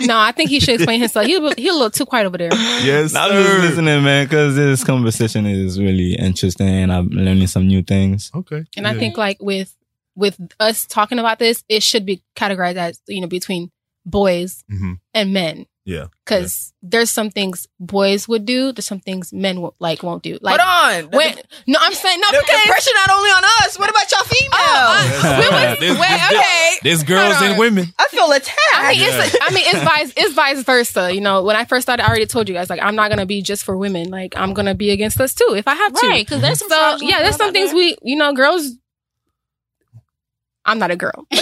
[0.00, 1.24] no, I think he should explain himself.
[1.26, 2.52] He he a little too quiet over there.
[2.52, 7.66] yes, I'm just listening, man, because this conversation is really interesting and I'm learning some
[7.66, 8.30] new things.
[8.34, 8.64] Okay.
[8.76, 9.74] And I think like with
[10.16, 13.70] with us talking about this, it should be categorized as you know between
[14.04, 14.98] boys Mhm.
[15.12, 15.66] and men.
[15.86, 16.06] Yeah.
[16.24, 20.38] Because there's some things boys would do, there's some things men won't, like won't do.
[20.40, 21.10] Like Hold on.
[21.10, 21.36] when
[21.66, 23.78] no, I'm saying no the, the because pressure not only on us.
[23.78, 24.54] What about y'all females?
[24.54, 26.70] Oh, uh, we was- There's- wait, there's- okay.
[26.84, 27.92] There's girls and women.
[27.98, 28.56] I feel attacked.
[28.76, 31.12] I mean, it's I mean, it's vice it's vice versa.
[31.14, 33.26] You know, when I first started, I already told you guys like I'm not gonna
[33.26, 34.08] be just for women.
[34.08, 36.06] Like I'm gonna be against us too if I have to.
[36.08, 36.24] right?
[36.24, 37.76] Because there's some So yeah, there's some things there.
[37.76, 38.70] we you know girls.
[40.66, 41.26] I'm not a girl.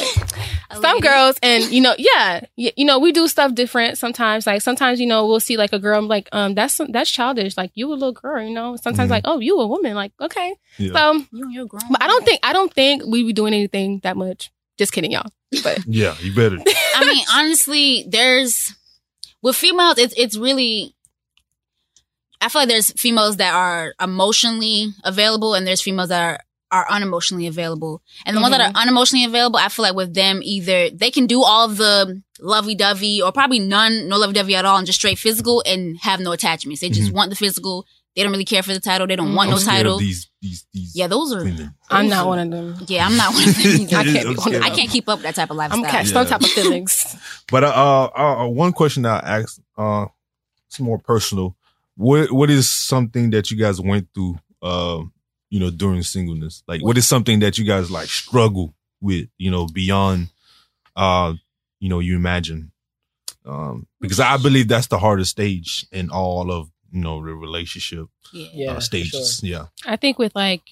[0.71, 1.01] A some lady.
[1.03, 5.07] girls and you know yeah you know we do stuff different sometimes like sometimes you
[5.07, 7.93] know we'll see like a girl I'm like um that's that's childish like you a
[7.93, 9.11] little girl you know sometimes Mhm.
[9.11, 10.93] like oh you a woman like okay Yeah.
[10.95, 11.83] so You and your grown.
[11.91, 15.11] but I don't think I don't think we be doing anything that much just kidding
[15.13, 15.31] y'all
[15.63, 16.57] but yeah, you better.
[16.97, 18.75] I mean, honestly, there's
[19.43, 20.95] with females, it's it's really.
[22.41, 26.41] I feel like there's females that are emotionally available, and there's females that are
[26.73, 28.03] are unemotionally available.
[28.27, 31.27] And the ones that are unemotionally available, I feel like with them, either they can
[31.27, 34.87] do all of the lovey dovey, or probably none, no lovey dovey at all, and
[34.87, 36.81] just straight physical, and have no attachments.
[36.81, 37.87] They just want the physical.
[38.17, 39.07] They don't really care for the title.
[39.07, 39.95] They don't want I'm no title.
[39.95, 40.93] of these these these.
[40.97, 41.45] Yeah, those are.
[41.45, 41.75] women.
[41.89, 43.63] I'm not one of them Yeah, I'm not one of them.
[43.97, 44.55] I can't be I'm one of scared.
[44.57, 45.85] them I can't keep up with that type of lifestyle.
[45.85, 46.13] I'm catch Yeah.
[46.13, 47.17] some type of feelings
[47.51, 50.07] But uh, uh, uh, one question I ask, uh,
[50.69, 51.57] it's more personal.
[51.97, 55.01] What what is something that you guys went through, uh,
[55.53, 56.63] you know, during singleness?
[56.67, 60.31] Like, what is something that you guys like struggle with, you know, beyond,
[60.97, 61.35] uh,
[61.79, 62.73] you know, you imagine?
[63.45, 68.07] Um, because I believe that's the hardest stage in all of you know the relationship
[68.33, 68.49] yeah.
[68.53, 69.41] Yeah, uh, stages.
[69.41, 69.49] sure.
[69.49, 70.63] Yeah, I think with like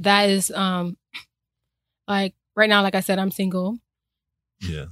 [0.00, 0.98] that is um
[2.08, 3.78] like right now like I said I'm single
[4.60, 4.86] yeah,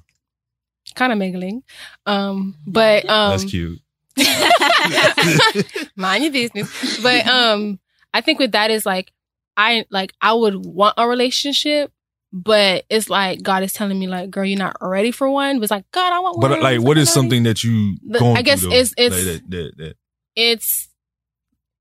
[0.95, 1.63] kind of mingling
[2.07, 3.81] um but um that's cute.
[5.97, 7.03] mind your business.
[7.03, 7.81] But um,
[8.15, 9.13] I think with that is like
[9.57, 11.93] I like I would want a relationship,
[12.33, 15.59] but it's like God is telling me like, girl, you're not ready for one.
[15.59, 16.51] But it's like God, I want one.
[16.51, 17.37] But like, what is I'm not ready.
[17.37, 19.97] something that you The- going I guess through, it's- it's- Like that, that, that.
[20.35, 20.89] It's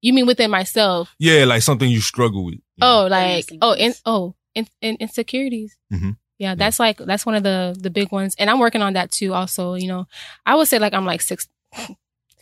[0.01, 1.13] you mean within myself?
[1.19, 2.55] yeah, like something you struggle with.
[2.55, 3.07] you Oh, know?
[3.07, 4.01] like oh, in, Insecurities.
[4.05, 5.77] oh, in, in, insecurities.
[5.91, 6.17] Mhm.
[6.37, 9.11] Yeah, that's like that's one of the the big ones, and I'm working on that
[9.11, 9.33] too.
[9.33, 10.05] Also, you know,
[10.45, 11.47] I would say like I'm like six,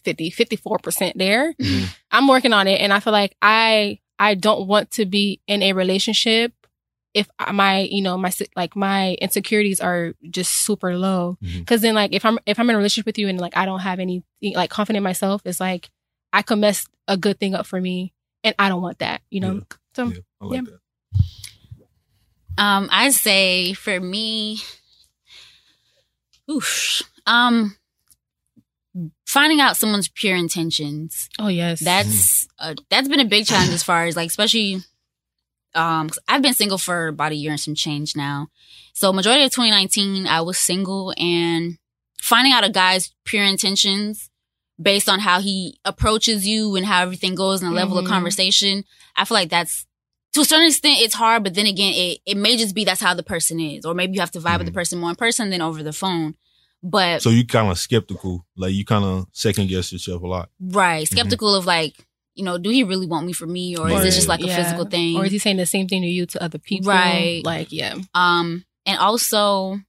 [0.03, 1.53] 50, 54 percent there.
[1.53, 1.95] Mhm.
[2.11, 5.61] I'm working on it, and I feel like I I don't want to be in
[5.61, 6.53] a relationship
[7.13, 11.37] if my you know my like my insecurities are just super low.
[11.41, 13.65] Because then like if I'm if I'm in a relationship with you and like I
[13.65, 15.89] don't have any like confident in myself, it's like
[16.31, 18.13] I could mess a good thing up for me,
[18.45, 19.21] and I don't want that.
[19.29, 19.53] You know.
[19.55, 19.77] Yeah.
[19.93, 20.71] So Yeah, I like yeah.
[20.71, 22.63] that.
[22.63, 24.59] Um, I say for me,
[26.49, 27.75] oof, um,
[29.33, 31.29] finding out someone's pure intentions.
[31.39, 34.81] oh yes, That's uh, that's been a big challenge as far as like, especially,
[35.75, 38.47] um, 'cause I've been single for about a year and some change now.
[38.93, 41.77] So majority of 2019, I was single and
[42.21, 44.29] finding out a guy's pure intentions
[44.81, 48.09] based on how he approaches you and how everything goes and the level of Mhm.
[48.09, 48.85] conversation.
[49.15, 49.85] I feel like that's
[50.33, 53.01] to a certain extent it's hard, but then again, it, it may just be that's
[53.01, 53.85] how the person is.
[53.85, 54.75] Or maybe you have to vibe with the Mhm.
[54.81, 56.35] person more in person than over the phone.
[56.83, 60.49] But So you kind of skeptical, like you kind of second guess yourself a lot.
[60.59, 61.95] right, skeptical of like,
[62.35, 64.47] you know, do he really want me for me or is this just like a
[64.47, 65.15] physical thing?
[65.17, 66.89] Or is he saying the same thing to you to other people?
[66.91, 67.41] Right.
[67.45, 67.95] Like, yeah.
[68.13, 69.79] Um, and also,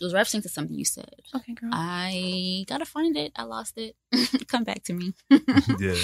[0.00, 1.08] it was referencing to something you said.
[1.34, 1.70] Okay, girl.
[1.72, 3.32] I gotta find it.
[3.36, 3.94] I lost it.
[4.48, 5.14] Come back to me.
[5.78, 5.94] yeah.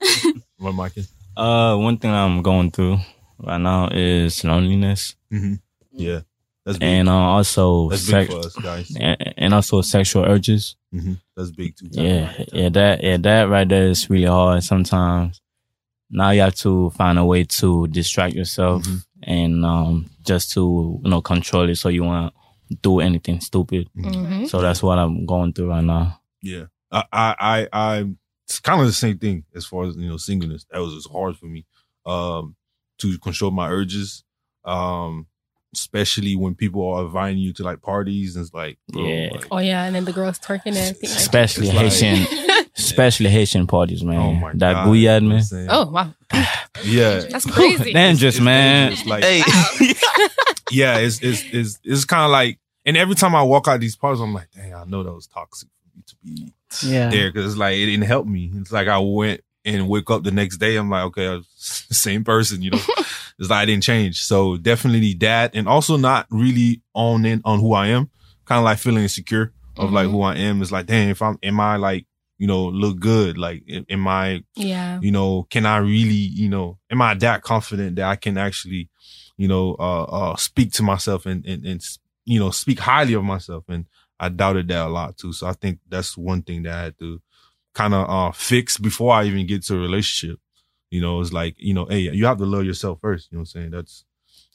[0.58, 1.04] What, Mikey?
[1.36, 2.98] Uh, one thing I'm going through
[3.38, 5.54] right now is loneliness, Mm-hmm.
[5.92, 6.20] Yeah,
[6.66, 6.88] that's big.
[6.88, 8.94] and uh, also that's sex, big for us guys.
[9.00, 10.76] and, and also sexual urges.
[10.92, 11.86] hmm That's big too.
[11.92, 15.40] Yeah, yeah, that yeah, that right there is really hard sometimes.
[16.10, 19.04] Now you have to find a way to distract yourself Mhm.
[19.22, 22.34] and um just to you know control it so you won't
[22.82, 23.88] do anything stupid.
[23.96, 24.46] Mm-hmm.
[24.46, 26.20] So that's what I'm going through right now.
[26.42, 28.04] Yeah, I, I, I, I
[28.46, 30.66] it's kind of the same thing as far as you know singleness.
[30.70, 31.64] That was just hard for me,
[32.04, 32.54] um,
[32.98, 34.22] to control my urges,
[34.64, 35.26] um,
[35.74, 39.28] especially when people are inviting you to like parties and it's like, bro, Yeah.
[39.32, 41.10] like, Oh yeah, and then the girls twerking and everything.
[41.10, 42.26] Especially like- Haitian,
[42.76, 44.18] especially Haitian parties, oh man.
[44.18, 45.42] oh my that god, bouillade, you know man.
[45.42, 45.68] Saying?
[45.70, 46.14] oh wow,
[46.84, 47.92] yeah, that's crazy.
[47.92, 48.90] Dangerous, It's man.
[48.90, 49.42] dangerous, like, hey,
[50.70, 53.96] yeah, it's it's it's it's kind of like, and every time I walk out these
[53.96, 56.52] parties, I'm like, dang, I know that was toxic for me to be
[56.88, 57.10] Yeah.
[57.10, 58.50] there because it's like it didn't help me.
[58.56, 60.76] It's like I went and wake up the next day.
[60.76, 62.80] I'm like, okay, I was the same person, you know.
[63.38, 64.22] It's like I didn't change.
[64.22, 68.10] So definitely that, and also not really on in on who I am.
[68.44, 70.10] Kind of like feeling insecure of like Mhm.
[70.12, 70.62] who I am.
[70.62, 72.06] It's like, dang, if I'm, am I like,
[72.38, 73.36] you know, look good?
[73.36, 75.00] Like, am- am I, yeah.
[75.02, 78.88] you know, can I really, you know, am I that confident that I can actually,
[79.36, 81.82] you know, uh, uh, speak to myself and, and, and,
[82.24, 83.64] you know, speak highly of myself?
[83.68, 83.86] And
[84.18, 85.32] I doubted that a lot too.
[85.32, 87.20] So I think that's one thing that I had to
[87.74, 90.38] kind of, uh, fix before I even get to a relationship.
[90.90, 93.28] You know, it's like, you know, hey, you have to love yourself first.
[93.30, 93.70] You know what I'm saying?
[93.70, 94.04] That's,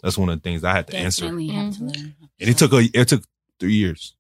[0.02, 1.26] that's one of the things I had to answer.
[1.26, 1.80] Have to Mhm.
[1.82, 2.16] learn.
[2.40, 3.24] And it took a, it took
[3.60, 4.16] three years.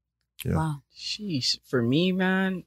[0.45, 0.55] yeah.
[0.55, 0.83] Wow.
[0.97, 1.57] Sheesh.
[1.65, 2.63] For me, man,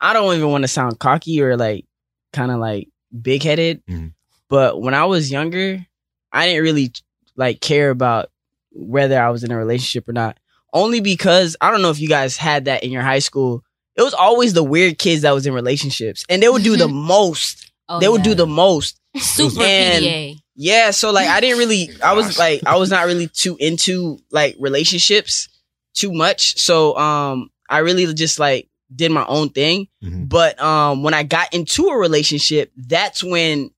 [0.00, 1.84] I don't even want to sound cocky or like
[2.32, 2.88] kind of like
[3.20, 3.82] big headed.
[3.86, 4.12] Mhm.
[4.48, 5.84] But when I was younger,
[6.32, 6.92] I didn't really
[7.36, 8.30] like care about
[8.72, 10.38] whether I was in a relationship or not.
[10.72, 13.64] Only because I don't know if you guys had that in your high school.
[13.96, 16.88] It was always the weird kids that was in relationships and they would do the
[17.12, 17.69] most.
[17.90, 18.98] Oh, they would do the most.
[19.16, 20.36] super And- PDA.
[20.62, 24.18] Yeah, so like I didn't really I was like I was not really too into
[24.30, 25.48] like relationships
[25.94, 26.58] too much.
[26.60, 29.88] So um I really just like did my own thing.
[30.04, 30.28] Mhm.
[30.28, 33.70] But um when I got into a relationship, that's when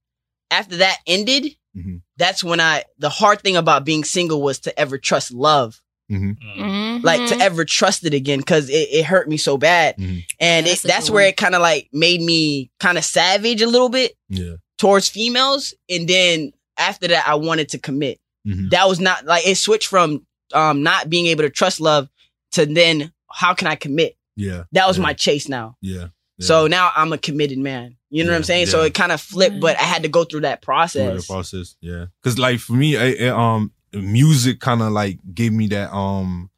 [0.51, 2.03] after that ended, Mhm.
[2.16, 5.81] that's when I the hard thing about being single was to ever trust love.
[6.12, 6.37] Mhm.
[6.59, 7.03] Mhm.
[7.05, 9.96] Like to ever trust it again because it, it hurt me so bad.
[9.96, 10.25] Mhm.
[10.40, 13.05] And Yeah, it, that's a that's where it kind of like made me kind of
[13.05, 14.55] savage a little bit Yeah.
[14.79, 15.75] towards females.
[15.88, 18.18] And then after that, I wanted to commit.
[18.46, 18.70] Mhm.
[18.70, 22.09] That was not like it switched from um not being able to trust love
[22.53, 24.16] to then how can I commit?
[24.37, 24.64] Yeah.
[24.72, 25.03] That was Yeah.
[25.05, 25.77] my chase now.
[25.81, 26.09] Yeah.
[26.38, 26.46] Yeah.
[26.46, 27.96] So now I'm a committed man.
[28.11, 28.66] You know what I'm Yeah, saying?
[28.66, 31.27] So it kind of flipped, but I had to go through that through process.
[31.27, 31.77] the process.
[31.81, 35.92] Yeah, because like for me, I, I, um, music kind of like gave me that
[35.92, 36.50] um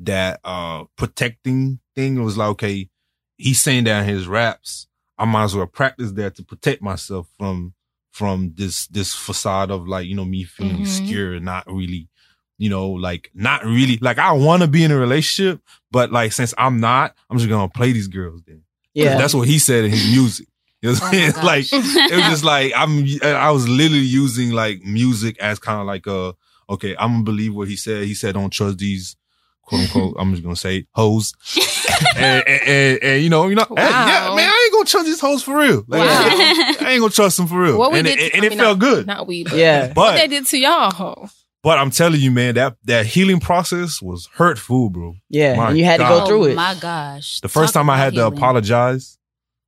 [0.00, 2.16] that uh protecting thing.
[2.18, 2.88] It was like okay,
[3.36, 4.86] he's saying that in his raps.
[5.18, 7.74] I might as well practice that to protect myself from
[8.12, 10.80] from this this facade of like you know me feeling Mhm.
[10.80, 12.08] insecure and not really
[12.56, 16.32] you know like not really like I want to be in a relationship, but like
[16.32, 18.62] since I'm not, I'm just gonna play these girls then.
[18.94, 19.16] Yeah.
[19.16, 20.46] That's what he said in his music.
[20.80, 21.44] You know what I'm Oh saying?
[21.44, 25.88] like it was just like I'm I was literally using like music as kind of
[25.88, 26.34] like a
[26.68, 28.04] okay, I'm gonna believe what he said.
[28.04, 29.16] He said don't trust these
[29.62, 31.32] quote unquote, I'm just gonna say hoes.
[32.16, 35.06] and, and, and, and, you know, you know, hey, yeah, man, I ain't gonna trust
[35.06, 35.84] these hoes for real.
[35.88, 36.06] Like, Wow.
[36.08, 37.78] I ain't gonna trust them for real.
[37.78, 39.06] What we and did, it, to- and I it mean, felt not- good.
[39.06, 39.92] Not we, but Yeah.
[39.92, 41.28] what they did to y'all.
[41.62, 45.14] but I'm telling you, man, that that healing process was hurtful, bro.
[45.28, 45.56] Yeah.
[45.56, 46.54] My And you had to go through oh it.
[46.54, 47.40] my gosh.
[47.40, 49.18] The first Talk time I about had to apologize,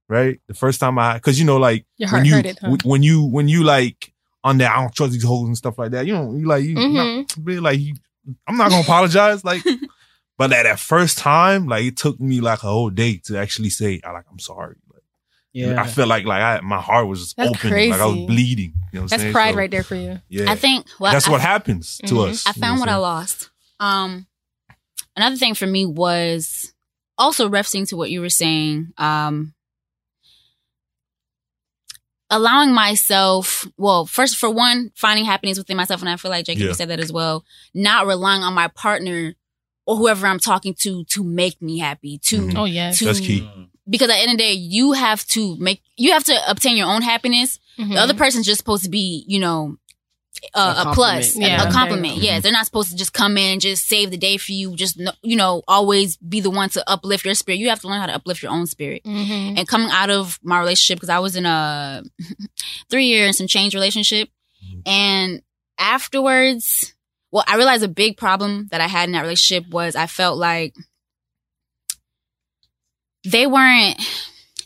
[0.08, 0.40] right?
[0.48, 2.76] The first time I, because you know, like Your when you hurted, huh?
[2.84, 4.09] when you when you like
[4.44, 6.06] on that, I don't trust these hoes and stuff like that.
[6.06, 7.36] You know, you like you Mhm.
[7.46, 7.94] not, like you,
[8.46, 9.62] I'm not gonna apologize, like.
[10.38, 13.68] But at that first time, like it took me like a whole day to actually
[13.68, 14.76] say, I like, I'm sorry.
[14.90, 15.02] Like,
[15.52, 15.78] Yeah.
[15.82, 18.72] I felt like like I, my heart was just That's open, like I was bleeding.
[18.90, 19.32] You know what I'm That's saying?
[19.32, 20.22] pride So, right there for you.
[20.30, 22.28] Yeah, I think well, that's I, what happens to Mhm.
[22.30, 22.46] us.
[22.46, 23.50] I you know found what I I'm lost.
[23.80, 24.26] Um,
[25.14, 26.72] another thing for me was
[27.18, 28.94] also referencing to what you were saying.
[28.96, 29.52] Um,
[32.30, 36.58] allowing myself, well, first for one, finding happiness within myself, and I feel like Djeko
[36.58, 36.66] Yeah.
[36.68, 37.44] you said that as well.
[37.74, 39.34] Not relying on my partner
[39.86, 42.18] or whoever I'm talking to to make me happy.
[42.26, 42.56] To Mhm.
[42.58, 42.92] Oh yeah.
[42.92, 43.48] That's key.
[43.88, 46.76] because at the end of the day, you have to make you have to obtain
[46.76, 47.58] your own happiness.
[47.78, 47.94] Mhm.
[47.94, 49.76] The other person's just supposed to be, you know,
[50.54, 51.68] A a, a, plus, a- Yeah.
[51.68, 52.02] a compliment.
[52.02, 52.26] There you go.
[52.26, 54.74] Yes, they're not supposed to just come in and just save the day for you.
[54.74, 57.58] Just you know, always be the one to uplift your spirit.
[57.58, 59.02] You have to learn how to uplift your own spirit.
[59.04, 59.58] Mhm.
[59.58, 62.02] And coming out of my relationship, because I was in a
[62.90, 64.28] three year and some change relationship,
[64.64, 64.82] Mhm.
[64.86, 65.42] and
[65.78, 66.94] afterwards,
[67.30, 70.36] well, I realized a big problem that I had in that relationship was I felt
[70.38, 70.74] like
[73.24, 73.98] they weren't,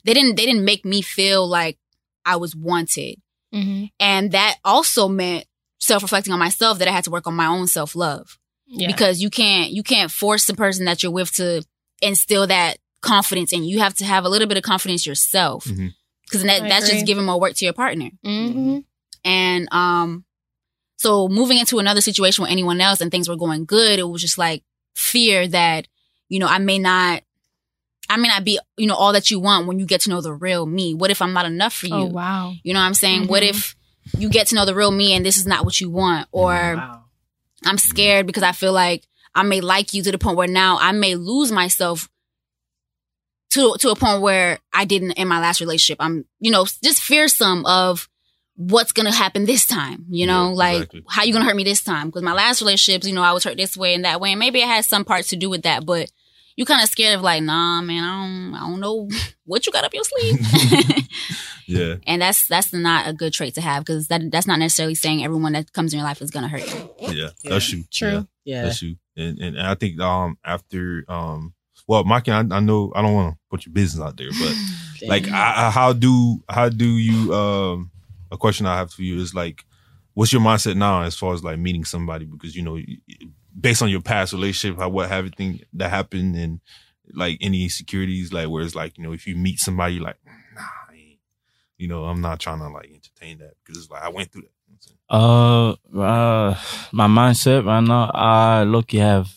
[0.04, 1.78] they didn't, they didn't make me feel like
[2.24, 3.20] I was wanted.
[3.52, 3.90] Mhm.
[4.00, 5.44] And that also meant
[5.84, 8.86] self reflecting on myself that I had to work on my own self love Yeah.
[8.86, 11.62] because you can't you can't force the person that you're with to
[12.00, 13.74] instill that confidence in you.
[13.76, 15.94] You have to have a little bit of confidence yourself Mhm.
[16.24, 16.96] because that I that's agree.
[16.98, 18.10] just giving more work to your partner.
[18.24, 18.78] hmm
[19.24, 20.24] And um,
[20.96, 24.22] so moving into another situation with anyone else and things were going good, it was
[24.22, 24.62] just like
[24.94, 25.86] fear that
[26.28, 27.22] you know I may not.
[28.08, 30.20] I may not be, you know, all that you want when you get to know
[30.20, 30.92] the real me.
[30.92, 31.94] What if I'm not enough for you?
[31.94, 32.52] Oh wow.
[32.62, 33.28] You know what I'm saying?
[33.28, 33.48] What Mhm.
[33.48, 33.74] if
[34.18, 36.28] you get to know the real me and this is not what you want?
[36.32, 37.04] Or Wow.
[37.64, 40.78] I'm scared because I feel like I may like you to the point where now
[40.80, 42.08] I may lose myself
[43.50, 45.98] to to a point where I didn't in my last relationship.
[46.00, 48.08] I'm, you know, just fearsome of
[48.56, 50.04] what's gonna happen this time.
[50.10, 51.02] You know, Yeah, like exactly.
[51.08, 52.08] how you gonna hurt me this time?
[52.08, 54.38] Because my last relationships, you know, I was hurt this way and that way, and
[54.38, 56.10] maybe it has some parts to do with that, but.
[56.56, 59.08] You kind of scared of like, nah, man, I don't, I don't know
[59.44, 60.38] what you got up your sleeve.
[61.66, 64.94] Yeah, and that's that's not a good trait to have because that that's not necessarily
[64.94, 66.90] saying everyone that comes in your life is gonna hurt you.
[67.12, 67.84] yeah, that's you.
[67.90, 68.08] True.
[68.08, 68.22] Yeah.
[68.44, 68.62] Yeah.
[68.64, 68.96] That's you.
[69.16, 71.54] And, and I think um after um
[71.86, 74.56] well, Mikey, I, I know I don't want to put your business out there, but
[75.08, 77.90] like I, I, how do how do you um
[78.30, 79.64] a question I have for you is like
[80.14, 82.78] what's your mindset now as far as like meeting somebody because you know
[83.58, 86.60] based on your past relationship how what everything that happened and
[87.12, 90.16] like any insecurities like where it's like you know if you meet somebody like
[90.54, 91.18] nah I ain't,
[91.78, 94.42] you know I'm not trying to like entertain that because it's like I went through
[94.42, 94.50] that.
[94.66, 94.98] You know what I'm saying?
[95.10, 96.58] Uh, uh,
[96.92, 98.86] my mindset right now, I look.
[98.86, 99.32] lucky have.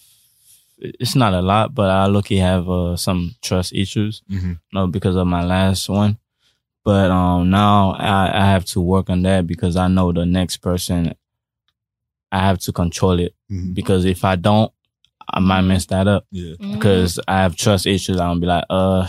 [0.79, 2.25] It's not a lot, but I look.
[2.25, 4.21] lucky have uh, some trust issues.
[4.29, 4.49] Mm-hmm.
[4.49, 6.17] You know, because of my last one.
[6.83, 10.57] But um, now I, I have to work on that because I know the next
[10.57, 11.15] person.
[12.31, 13.73] I have to control it Mhm.
[13.73, 14.71] because if I don't,
[15.33, 16.25] I might mess that up.
[16.31, 16.55] Yeah.
[16.59, 16.73] Mhm.
[16.73, 19.07] Because I have trust issues, I'm be like, uh,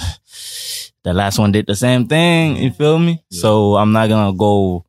[1.05, 2.57] the last one did the same thing.
[2.57, 3.23] You feel me?
[3.31, 3.41] Yeah.
[3.41, 4.85] So I'm not gonna go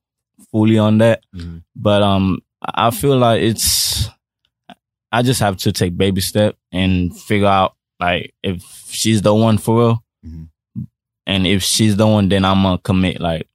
[0.51, 1.23] fully on that.
[1.35, 1.63] Mhm.
[1.75, 4.09] But um, I feel like it's.
[5.11, 9.57] I just have to take baby step and figure out like if she's the one
[9.57, 10.47] for real, Mhm.
[11.25, 13.47] and if she's the one, then I'm gonna commit like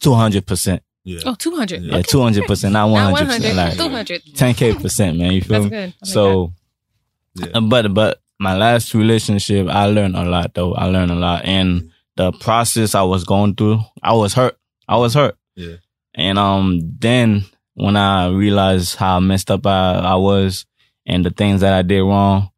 [0.00, 0.82] two hundred percent.
[1.04, 1.20] Yeah.
[1.24, 1.82] Oh, 200.
[1.82, 3.48] Yeah, two hundred percent, not one Not hundred 100.
[3.48, 4.22] percent, like 200.
[4.36, 5.32] ten k percent, man.
[5.32, 5.70] You feel That's me?
[5.70, 5.78] good.
[5.80, 6.52] I like So,
[7.36, 7.46] Yeah.
[7.54, 10.74] uh, but but my last relationship, I learned a lot though.
[10.74, 14.58] I learned a lot, and the process I was going through, I was hurt.
[14.88, 15.36] I was hurt.
[15.56, 15.76] Yeah.
[16.14, 20.66] And um, then when I realized how messed up I, I was
[21.06, 22.50] and the things that I did wrong,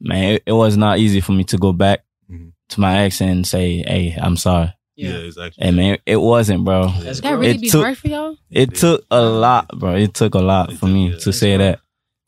[0.00, 2.52] man, it, it was not easy for me to go back Mhm.
[2.70, 5.10] to my ex and say, "Hey, I'm sorry." Yeah.
[5.10, 5.16] Yeah.
[5.18, 5.62] exactly.
[5.64, 6.88] And man, it wasn't, bro.
[6.88, 7.30] That's that.
[7.30, 8.36] That really It be took- hard for y'all?
[8.50, 9.94] It took a lot, bro.
[9.94, 11.58] It took a lot for me yeah, to say right.
[11.58, 11.80] that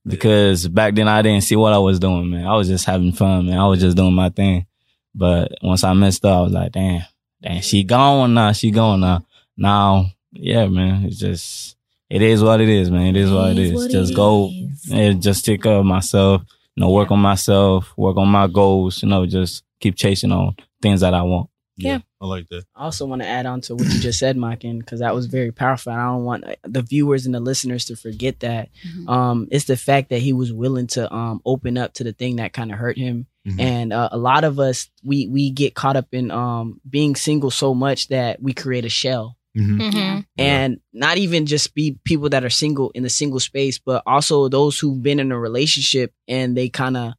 [0.06, 2.46] because back then I didn't see what I was doing, man.
[2.46, 3.58] I was just having fun, man.
[3.58, 4.66] I was just doing my thing.
[5.14, 7.02] But once I messed up, I was like, damn,
[7.42, 8.52] damn, she gone now.
[8.52, 9.24] She gone now.
[9.56, 11.04] Now, yeah, man.
[11.06, 11.76] It's just,
[12.08, 13.14] it is what it is, man.
[13.14, 13.86] It is what it is.
[13.88, 14.52] just go
[14.92, 16.42] and just take care of myself,
[16.76, 20.54] you know, work on myself, work on my goals, you know, just keep chasing on
[20.80, 21.50] things that I want.
[21.86, 21.98] Yeah.
[22.20, 22.64] I like that.
[22.74, 25.26] I also want to add on to what you just said, Maken, because that was
[25.26, 25.92] very powerful.
[25.92, 28.68] And I don't want uh, the viewers and the listeners to forget that.
[28.86, 29.08] Mhm.
[29.08, 32.36] Um, it's the fact that he was willing to um open up to the thing
[32.36, 33.26] that kind of hurt him.
[33.46, 33.60] Mhm.
[33.60, 37.50] And uh, a lot of us, we we get caught up in um being single
[37.50, 39.36] so much that we create a shell.
[39.56, 39.80] Mhm.
[39.80, 39.96] Mm-hmm.
[40.36, 40.44] Yeah.
[40.44, 44.48] and not even just be people that are single in the single space, but also
[44.48, 47.14] those who've been in a relationship and they kind of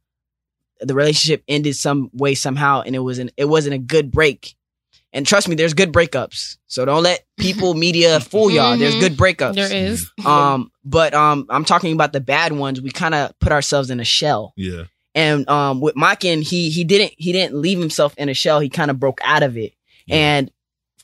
[0.80, 4.54] the relationship ended some way somehow, and it wasn't it wasn't a good break.
[5.12, 6.56] And trust me, there's good breakups.
[6.68, 8.76] So don't let people media fool y'all.
[8.76, 9.00] There's Mhm.
[9.00, 9.54] good breakups.
[9.54, 10.10] There is.
[10.24, 12.80] Um, but um, I'm talking about the bad ones.
[12.80, 14.52] We kind of put ourselves in a shell.
[14.56, 14.84] Yeah.
[15.14, 18.60] And um, with Maken, he he didn't he didn't leave himself in a shell.
[18.60, 19.72] He kind of broke out of it.
[20.06, 20.16] Yeah.
[20.16, 20.50] And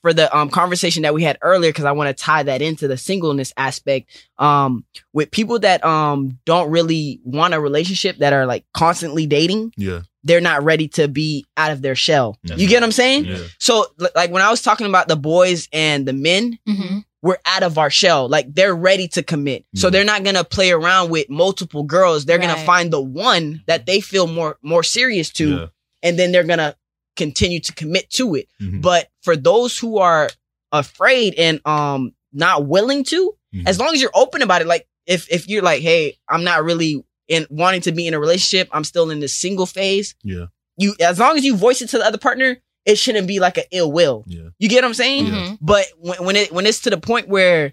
[0.07, 2.87] for the um conversation that we had earlier, because I want to tie that into
[2.87, 8.47] the singleness aspect, um, with people that um don't really want a relationship that are
[8.47, 10.03] like constantly dating, Yeah.
[10.23, 12.39] they're not ready to be out of their shell.
[12.45, 12.55] Yeah.
[12.55, 13.25] You get what I'm saying?
[13.25, 13.39] Yeah.
[13.59, 16.99] So like when I was talking about the boys and the men, Mm-hmm.
[17.23, 18.29] we're out of our shell.
[18.29, 19.65] Like they're ready to commit.
[19.75, 19.93] So Mhm.
[19.93, 22.27] they're not gonna play around with multiple girls.
[22.27, 25.67] They're gonna find the one that they feel more more serious to, Yeah.
[26.05, 26.77] and then they're gonna
[27.17, 28.49] continue to commit to it.
[28.63, 28.83] Mhm.
[28.83, 30.31] But for those who are
[30.73, 33.67] afraid and um not willing to, Mhm.
[33.67, 36.65] as long as you're open about it, like if if you're like, hey, I'm not
[36.65, 40.15] really in wanting to be in a relationship, I'm still in the single phase.
[40.23, 40.47] Yeah.
[40.77, 43.57] You as long as you voice it to the other partner, it shouldn't be like
[43.59, 44.25] an ill will.
[44.27, 44.49] Yeah.
[44.59, 45.27] You get what I'm saying?
[45.27, 45.55] Mm-hmm.
[45.61, 47.73] But when, when it when it's to the point where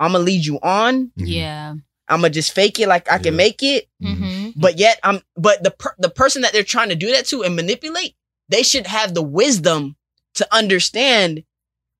[0.00, 1.26] I'm gonna lead you on, Mhm.
[1.26, 1.74] Yeah.
[2.08, 4.50] I'm gonna just fake it like I can make it, Mm-hmm.
[4.56, 7.44] but yet I'm but the per, the person that they're trying to do that to
[7.44, 8.16] and manipulate,
[8.50, 9.96] they should have the wisdom
[10.34, 11.42] to understand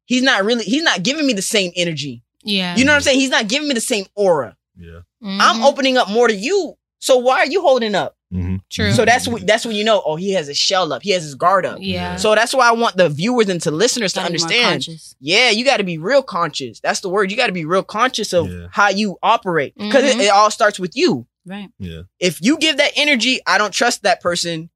[0.07, 2.23] he's not really he's not giving me the same energy.
[2.43, 2.77] Yeah.
[2.77, 3.21] You know what I'm saying?
[3.21, 4.57] He's not giving me the same aura.
[4.77, 5.01] Yeah.
[5.23, 5.65] I'm Mhm.
[5.65, 6.77] opening up more to you.
[6.99, 8.17] So why are you holding up?
[8.33, 8.57] Mm-hmm.
[8.71, 8.93] True.
[8.93, 11.03] So that's when that's when you know, oh, he has his shell up.
[11.03, 11.79] He has his guard up.
[11.81, 12.17] Yeah.
[12.17, 14.87] So that's why I want the viewers and to listeners to Gotta be more understand.
[15.19, 16.79] Yeah, you got to be real conscious.
[16.81, 17.31] That's the word.
[17.31, 18.67] You got to be real conscious of Yeah.
[18.71, 20.15] how you operate because Mhm.
[20.21, 21.27] it, it all starts with you.
[21.45, 21.71] Right.
[21.79, 22.03] Yeah.
[22.21, 24.71] If you give that energy, I don't trust that person.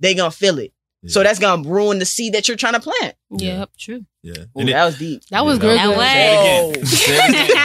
[0.00, 0.72] They gonna feel it.
[1.08, 3.14] So that's gonna ruin the seed that you're trying to plant.
[3.30, 3.70] Yep.
[3.78, 4.04] True.
[4.22, 4.34] Yeah.
[4.56, 5.22] Ooh, it- that was deep.
[5.30, 5.78] That was Yeah, good.
[5.78, 6.40] that was- Say it
[6.72, 6.86] again.
[6.86, 7.56] Say it again.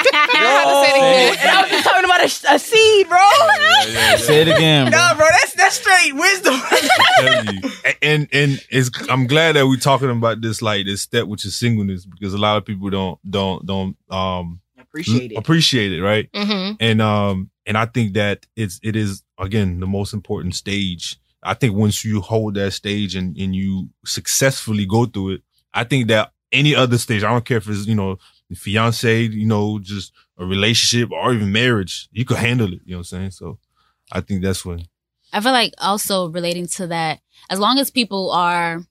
[0.41, 0.83] Whoa.
[0.83, 1.37] Say it again.
[1.41, 3.17] And I was just talking about a, a seed, bro.
[3.17, 4.15] Yeah, yeah, yeah.
[4.17, 4.99] Say it again, bro.
[4.99, 6.53] Nah, bro, that's that's straight wisdom.
[8.03, 11.55] And and it's I'm glad that we're talking about this like this step which is
[11.55, 15.37] singleness because a lot of people don't don't don't um Appreciate it.
[15.37, 16.29] appreciate it, right?
[16.33, 16.73] Mm-hmm.
[16.79, 21.17] And um and I think that it's it is again the most important stage.
[21.43, 25.41] I think once you hold that stage and and you successfully go through it,
[25.73, 28.17] I think that any other stage, I don't care if it's you know
[28.55, 32.81] fiance, you know, just a relationship or even marriage, you could handle it.
[32.85, 33.31] You know what I'm saying?
[33.31, 33.59] So
[34.11, 34.83] I think that's when
[35.31, 38.83] I feel like also relating to that, as long as people are,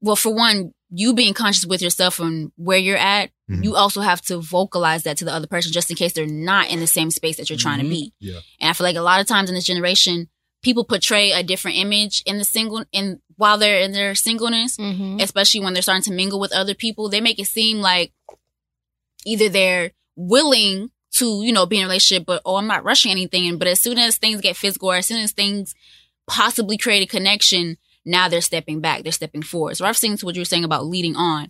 [0.00, 3.62] well, for one, you being conscious with yourself and where you're at, Mhm.
[3.64, 6.68] you also have to vocalize that to the other person just in case they're not
[6.68, 7.90] in the same space that you're trying to Mhm.
[7.90, 8.12] be.
[8.18, 8.40] Yeah.
[8.60, 10.28] And I feel like a lot of times in this generation,
[10.62, 15.20] people portray a different image in the single, in while they're in their singleness, Mm-hmm.
[15.20, 17.08] especially when they're starting to mingle with other people.
[17.08, 18.12] They make it seem like
[19.24, 23.10] either they're willing to, you know, be in a relationship, but oh, I'm not rushing
[23.10, 23.56] anything.
[23.58, 25.74] But as soon as things get physical, or as soon as things
[26.26, 29.76] possibly create a connection, now they're stepping back, they're stepping forward.
[29.76, 31.48] So I've seen to what you were saying about leading on.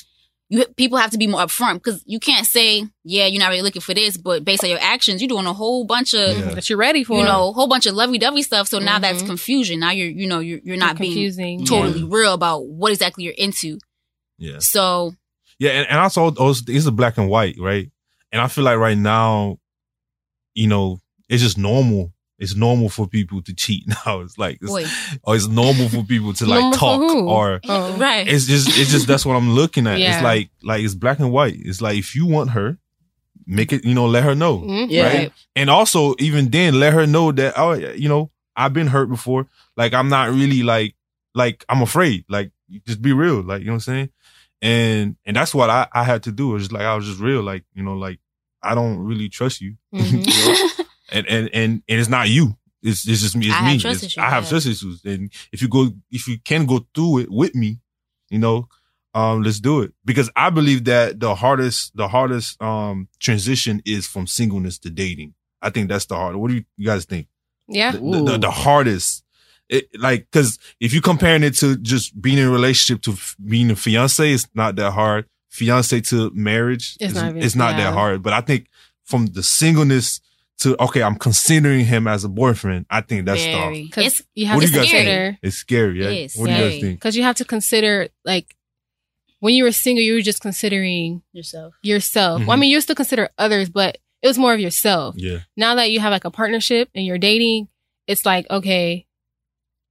[0.50, 3.60] You people have to be more upfront because you can't say, yeah, you're not really
[3.62, 6.54] looking for this, but based on your actions, you're doing a whole bunch of Yeah.
[6.54, 7.18] That you're ready for.
[7.18, 8.66] you know, a whole bunch of lovey dovey stuff.
[8.68, 9.26] So now that's Mhm.
[9.26, 9.78] confusion.
[9.80, 11.64] Now you're, you know, you're you're not being confusing.
[11.66, 13.78] totally real about what exactly you're into.
[14.38, 14.58] yeah.
[14.60, 15.14] So
[15.58, 17.90] Yeah, and, and also those it's a black and white, right?
[18.32, 19.58] And I feel like right now,
[20.54, 22.12] you know, it's just normal.
[22.38, 24.20] It's normal for people to cheat now.
[24.20, 27.96] It's like it's, or it's normal for people to like Normal talk or Oh.
[27.96, 28.28] right?
[28.28, 29.98] it's just it's just that's what I'm looking at.
[29.98, 30.14] Yeah.
[30.14, 31.56] It's like like it's black and white.
[31.58, 32.78] It's like if you want her,
[33.46, 34.58] make it, you know, let her know.
[34.60, 34.86] Mhm.
[34.88, 35.06] Yeah.
[35.06, 35.32] Right.
[35.56, 39.46] And also even then let her know that oh you know, I've been hurt before.
[39.76, 40.94] Like I'm not really like
[41.34, 42.24] like I'm afraid.
[42.28, 42.52] Like
[42.86, 43.42] just be real.
[43.42, 44.10] Like, you know what I'm saying?
[44.62, 46.50] And and that's what I, I had to do.
[46.50, 47.42] It was like I was just real.
[47.42, 48.20] Like, you know, like
[48.62, 49.76] I don't really trust you.
[49.92, 50.24] Mhm.
[50.26, 50.68] You know?
[51.10, 52.56] and, and and and it's not you.
[52.82, 53.46] It's it's just me.
[53.46, 53.78] It's I have me.
[53.80, 54.48] trust It's- issues, I have yeah.
[54.50, 55.04] trust issues.
[55.04, 57.78] And if you go if you can go through it with me,
[58.30, 58.68] you know,
[59.14, 59.92] um, let's do it.
[60.04, 65.34] Because I believe that the hardest the hardest um transition is from singleness to dating.
[65.60, 66.36] I think that's the hard.
[66.36, 67.26] What do you, you guys think?
[67.68, 67.90] Yeah.
[67.92, 69.24] The, the, the, the hardest.
[69.68, 73.36] It, like, cause if you comparing it to just being in a relationship to f-
[73.44, 75.26] being a fiance, it's not that hard.
[75.50, 77.84] Fiance to marriage, It's is- not even- it's not yeah.
[77.84, 78.22] that hard.
[78.22, 78.68] But I think
[79.04, 80.20] from the singleness
[80.58, 82.86] to okay, I'm considering him as a boyfriend.
[82.90, 83.52] I think that's tough.
[83.54, 83.82] Very.
[83.84, 85.04] Because It's you have What to do you guys think?
[85.06, 86.02] consider It's scary.
[86.02, 86.10] Yeah.
[86.10, 86.98] Yes, what do you guys think?
[86.98, 88.54] because you have to consider like
[89.40, 91.74] when you were single, you were just considering yourself.
[91.82, 92.40] yourself.
[92.40, 92.60] Well, I Mhm.
[92.60, 95.14] mean, you still consider others, but it was more of yourself.
[95.16, 95.38] Yeah.
[95.56, 97.68] Now that you have like a partnership and you're dating,
[98.08, 99.06] it's like okay,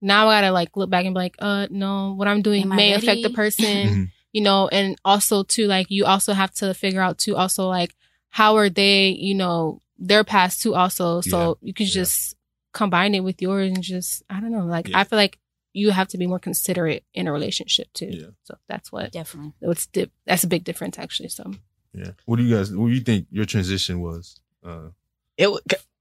[0.01, 2.75] now I gotta like look back and be like, uh, no, what I'm doing Am
[2.75, 3.35] may affect the ready?
[3.35, 3.87] person.
[3.87, 4.11] Mhm.
[4.33, 7.95] you know, and also too, like you also have to figure out too, also like
[8.29, 11.21] how are they, you know, their past too, also.
[11.21, 12.01] So you could yeah.
[12.03, 12.35] just
[12.73, 14.99] combine it with yours and just, I don't know, like Yeah.
[14.99, 15.39] I feel like
[15.73, 18.09] you have to be more considerate in a relationship too.
[18.11, 18.27] Yeah.
[18.43, 19.53] So that's what Definitely.
[19.59, 20.11] what's dip.
[20.25, 21.29] That's a big difference actually.
[21.29, 21.51] So
[21.93, 22.11] Yeah.
[22.25, 22.71] What do you guys?
[22.75, 24.39] What do you think your transition was?
[24.65, 24.89] Uh,
[25.37, 25.49] it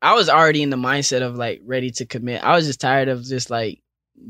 [0.02, 2.42] I was already in the mindset of like ready to commit.
[2.44, 3.80] I was just tired of just like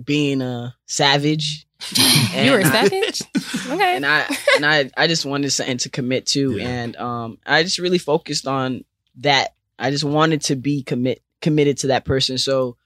[0.04, 1.66] being a savage.
[2.34, 3.22] you were a And I- savage.
[3.68, 3.96] Okay.
[3.96, 6.68] and I and I I just wanted something to commit to, Yeah.
[6.68, 8.84] and um I just really focused on
[9.16, 9.54] that.
[9.78, 12.38] I just wanted to be commit committed to that person.
[12.38, 12.76] So,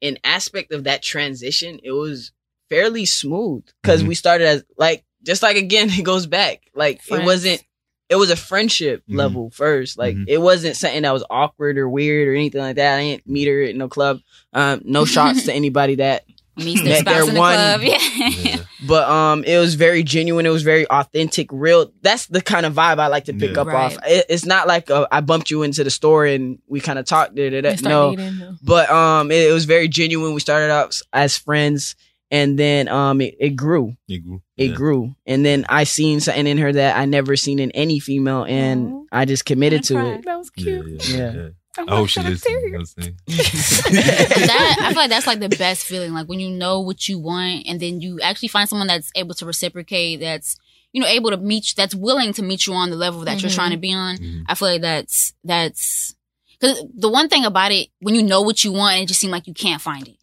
[0.00, 2.32] in aspect of that transition, it was
[2.70, 4.08] fairly smooth because Mhm.
[4.08, 7.22] we started as like just like again it goes back like Friends.
[7.22, 7.64] it wasn't.
[8.08, 9.16] It was a friendship Mhm.
[9.16, 9.98] level first.
[9.98, 10.24] Like Mhm.
[10.28, 12.98] it wasn't something that was awkward or weird or anything like that.
[12.98, 14.20] I didn't meet her at no club.
[14.54, 16.24] Um, no shots to anybody that
[16.58, 17.80] Meets their That spouse they're in the one- club.
[17.82, 18.28] Yeah.
[18.28, 18.56] yeah.
[18.86, 22.74] but um it was very genuine it was very authentic real that's the kind of
[22.74, 23.62] vibe i like to pick Yeah.
[23.62, 26.80] up off it, it's not like uh, i bumped you into the store and we
[26.80, 27.74] kind of talked da, da, da.
[27.82, 31.96] No dating, but um it, it was very genuine we started out as friends
[32.30, 34.42] and then um it, it grew It grew.
[34.56, 34.74] it Yeah.
[34.76, 38.44] grew and then i seen something in her that i never seen in any female
[38.44, 39.02] and Aw.
[39.12, 40.06] i just committed I to cried.
[40.20, 41.08] it That was Yeah, cute.
[41.08, 41.84] yeah, Yeah.
[41.86, 41.90] yeah.
[41.92, 42.52] I, I hope she wanna listens.
[42.54, 43.06] shut you know up what
[43.92, 46.12] I'm that I feel like that's like the best feeling.
[46.12, 49.34] Like when you know what you want, and then you actually find someone that's able
[49.34, 50.20] to reciprocate.
[50.20, 50.56] That's
[50.92, 51.74] you know able to meet.
[51.76, 53.54] That's willing to meet you on the level that you're Mhm.
[53.54, 54.16] trying to be on.
[54.18, 54.44] Mhm.
[54.48, 56.14] I feel like that's that's
[56.60, 59.30] because the one thing about it when you know what you want, it just seems
[59.30, 60.16] like you can't find it.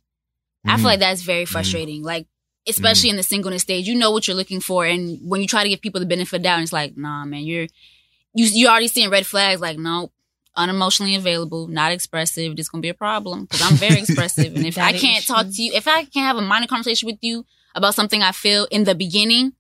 [0.66, 0.78] I Mhm.
[0.78, 2.04] feel like that's very frustrating.
[2.04, 2.28] Like
[2.68, 5.62] especially in the singleness stage, you know what you're looking for, and when you try
[5.64, 7.68] to give people the benefit of doubt, it's like, nah, man, you're
[8.34, 9.62] you you already seeing red flags.
[9.62, 10.12] Like, nope,
[10.58, 12.56] unemotionally available, not expressive.
[12.56, 15.62] This gonna be a problem because I'm very expressive, and if I can't talk to
[15.64, 17.46] you, if I can't have a minor conversation with you
[17.76, 19.54] about something I feel in the beginning,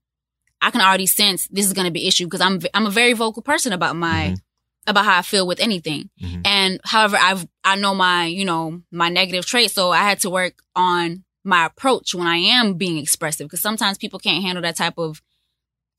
[0.61, 3.13] I can already sense this is gonna be an issue because I'm I'm a very
[3.13, 4.41] vocal person about my Mhm.
[4.87, 6.09] about how I feel with anything.
[6.21, 6.41] Mhm.
[6.45, 10.29] And however, I've I know my you know my negative traits, so I had to
[10.29, 14.75] work on my approach when I am being expressive because sometimes people can't handle that
[14.77, 15.21] type of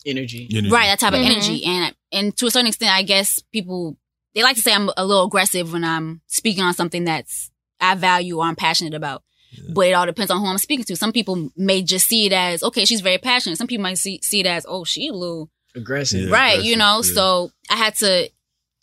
[0.04, 0.70] energy Energy.
[0.70, 1.20] right that type Mhm.
[1.20, 3.96] of energy, and and to a certain extent, I guess people
[4.36, 7.96] they like to say I'm a little aggressive when I'm speaking on something that's I
[7.96, 9.24] value or I'm passionate about.
[9.50, 9.72] Yeah.
[9.74, 10.94] But it all depends on who I'm speaking to.
[10.96, 13.58] Some people may just see it as okay, she's very passionate.
[13.58, 16.76] Some people might see see it as oh, she a little aggressive right aggressive, you
[16.76, 17.14] know yeah.
[17.14, 18.30] so i had to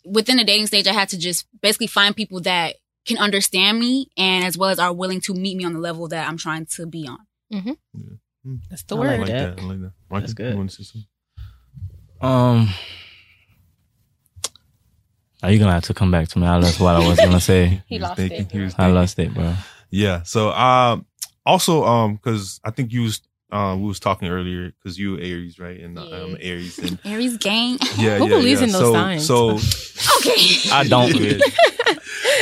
[0.04, 4.08] within the dating stage i had to just basically find people that can understand me
[4.16, 6.64] and as well as are willing to meet me on the level that i'm trying
[6.64, 7.18] to be on
[7.52, 7.72] mm-hmm
[8.70, 9.20] That's the I I word.
[9.20, 9.56] like that.
[9.56, 9.62] that.
[9.62, 9.92] I like that.
[10.10, 10.52] Michael, That's good.
[10.52, 11.08] you wanna say something?
[12.20, 12.68] Um,
[15.44, 16.46] are you gonna have to come back to me?
[16.46, 17.82] I lost what I was gonna say.
[17.86, 18.52] He was lost thinking, it.
[18.52, 19.54] He was I lost it, bro.
[19.90, 20.22] Yeah.
[20.22, 21.04] So, um,
[21.44, 23.20] also, um, because I think you was,
[23.52, 25.78] um, we was talking earlier because you Aries, right?
[25.78, 28.66] And uh, I'm Aries, and aries gang yeah, Who yeah, believes yeah.
[28.66, 29.26] in those so, signs?
[29.26, 29.50] So,
[30.18, 31.40] okay I don't really.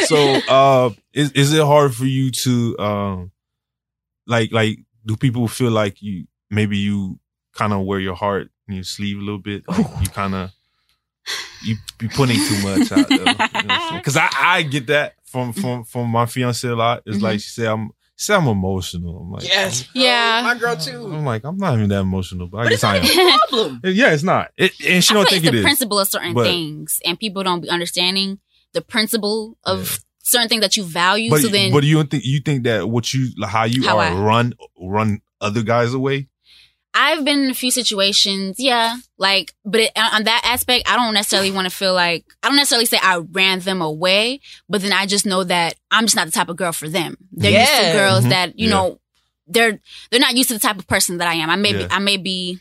[0.04, 0.16] so,
[0.48, 3.32] uh, is is it hard for you to, um,
[4.28, 7.18] like, like, do people feel like you maybe you
[7.52, 9.64] kind of wear your heart in your sleeve a little bit?
[9.68, 10.52] Like you kind of
[11.64, 13.24] you be putting too much out there.
[13.98, 17.02] Because I I get that from from from my fiance a lot.
[17.06, 17.38] It's like mm-hmm.
[17.38, 17.90] she said I'm.
[18.16, 19.18] she Said I'm emotional.
[19.22, 20.40] I'm like, yes Yeah.
[20.42, 21.12] Oh, my girl too.
[21.12, 23.28] I'm like, I'm not even that emotional, but I guess it's I not am.
[23.28, 24.50] a problem Yeah, it's not.
[24.56, 25.64] It, and she I don't think like it it's the is.
[25.64, 28.38] principle of certain But- things and people don't be understanding
[28.74, 29.96] the principle of Yeah.
[30.24, 33.12] certain things that you value But so then but you think you think that what
[33.12, 36.28] you like, how you How are I- run run other guys away?
[36.94, 40.96] I've been in a few situations, yeah, like, but it, on on that aspect, I
[40.96, 44.82] don't necessarily want to feel like I don't necessarily say I ran them away, but
[44.82, 47.16] then I just know that I'm just not the type of girl for them.
[47.32, 47.92] They're used to Yeah.
[47.94, 48.28] girls Mhm.
[48.30, 48.74] that you Yeah.
[48.74, 49.00] know
[49.46, 49.80] they're
[50.10, 51.48] they're not used to the type of person that I am.
[51.50, 51.86] I may Yeah.
[51.86, 52.58] be, I may be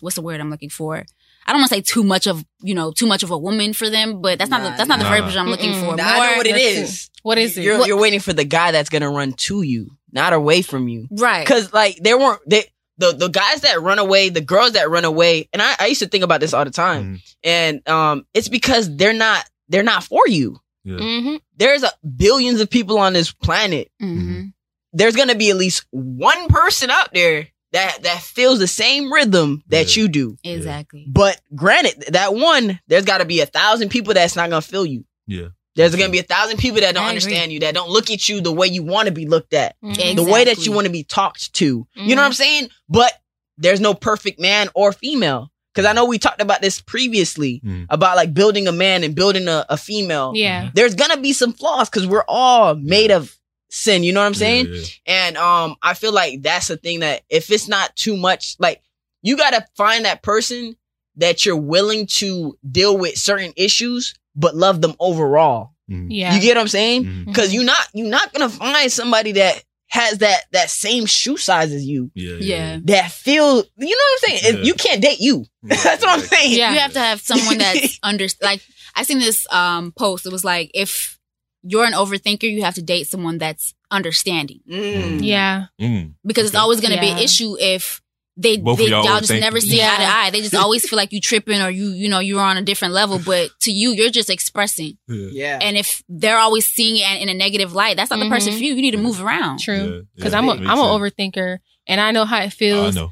[0.00, 1.04] what's the word I'm looking for.
[1.46, 3.74] I don't want to say too much of you know too much of a woman
[3.74, 5.10] for them, but that's not Nah, the, that's not the nah.
[5.14, 5.84] verbiage I'm looking Mm-mm.
[5.90, 5.96] for.
[5.96, 7.10] Nah, I know what it is.
[7.22, 7.64] What is it?
[7.64, 10.88] You're, What- you're waiting for the guy that's gonna run to you, not away from
[10.88, 11.06] you.
[11.10, 11.44] right?
[11.46, 12.64] Because like they weren't they
[12.98, 16.00] the the guys that run away, the girls that run away, and I, I used
[16.02, 17.34] to think about this all the time, Mhm.
[17.44, 20.58] and um, it's because they're not they're not for you.
[20.84, 20.96] Yeah.
[20.98, 21.36] Mm-hmm.
[21.56, 23.90] There's a, billions of people on this planet.
[24.00, 24.46] hmm
[24.92, 29.62] There's gonna be at least one person out there that that feels the same rhythm
[29.68, 30.02] that Yeah.
[30.02, 30.36] you do.
[30.44, 31.06] Exactly.
[31.08, 34.86] But granted, that one, there's got to be a thousand people that's not gonna feel
[34.86, 35.04] you.
[35.26, 35.48] Yeah.
[35.76, 37.16] There's gonna be a thousand people that don't I agree.
[37.16, 39.76] understand you, that don't look at you the way you want to be looked at,
[39.82, 40.16] Mhm.
[40.16, 41.86] the way that you want to be talked to.
[41.94, 42.68] You know what I'm saying?
[42.88, 43.12] But
[43.58, 45.50] there's no perfect man or female.
[45.74, 47.86] Cause I know we talked about this previously Mm.
[47.90, 50.32] about like building a man and building a, a female.
[50.36, 50.70] Yeah.
[50.72, 53.36] There's gonna be some flaws because we're all made of
[53.70, 54.04] sin.
[54.04, 54.66] You know what I'm saying?
[54.66, 54.86] Yeah, yeah.
[55.06, 58.82] And um, I feel like that's the thing that if it's not too much, like
[59.22, 60.76] you gotta find that person
[61.16, 65.70] that you're willing to deal with certain issues, but love them overall.
[65.90, 66.06] Mm.
[66.10, 66.34] Yeah.
[66.34, 67.04] You get what I'm saying?
[67.04, 67.26] Mm.
[67.26, 71.72] Because you're not you're not gonna find somebody that has that that same shoe size
[71.72, 72.10] as you.
[72.14, 72.78] Yeah, Yeah.
[72.84, 74.56] That feel, you know what I'm saying?
[74.58, 74.62] Yeah.
[74.64, 75.44] You can't date you.
[75.62, 75.76] yeah.
[75.84, 76.52] That's what I'm saying.
[76.58, 76.72] Yeah.
[76.72, 78.60] You have to have someone that's under like
[78.96, 80.26] I seen this um post.
[80.26, 81.18] It was like if
[81.62, 85.20] you're an overthinker, you have to date someone that's understanding Mm.
[85.22, 85.66] Yeah.
[85.80, 86.14] Mm.
[86.26, 87.24] because it's always going to be an Yeah.
[87.24, 88.00] issing if
[88.36, 89.92] they, Both they y'all y'all just never see Yeah.
[89.92, 90.30] eye to eye.
[90.30, 92.92] They just always feel like you tripping or you you know you're on a different
[92.94, 93.20] level.
[93.24, 94.98] But to you, you're just expressing.
[95.08, 95.28] Yeah.
[95.30, 95.58] Yeah.
[95.62, 98.56] And if they're always seeing it in a negative light, that's not the person Mhm.
[98.58, 98.74] for you.
[98.74, 99.60] You need to move around.
[99.60, 100.06] True.
[100.16, 102.96] Because yeah, I'm a makes I'm an overthinker, and I know how it feels.
[102.96, 103.10] I know.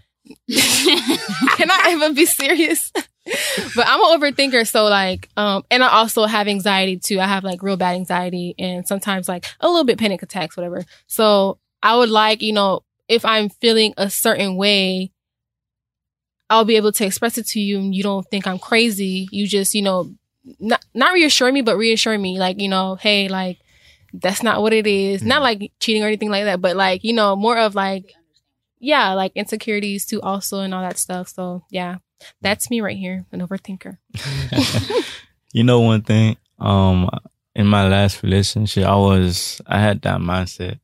[1.57, 2.91] Can I even be serious?
[2.95, 7.21] but I'm an overthinker, so like, um, and I also have anxiety too.
[7.21, 10.85] I have like real bad anxiety, and sometimes like a little bit panic attacks, whatever.
[11.07, 15.12] So I would like, you know, if I'm feeling a certain way,
[16.53, 19.27] I'll be able to express it to you, and you don't think I'm crazy.
[19.33, 20.13] You just, you know,
[20.61, 23.59] not not reassure me, but reassure me, like, you know, hey, like
[24.13, 25.23] that's not what it is.
[25.23, 25.43] Not Mhm.
[25.49, 28.05] like cheating or anything like that, but like, you know, more of like,
[28.79, 31.29] yeah, like insecurities too, also, and all that stuff.
[31.29, 31.97] So yeah,
[32.43, 33.97] that's me right here, an overthinker.
[35.53, 37.09] you know one thing um
[37.55, 40.79] in my last relationship i was i had that mindset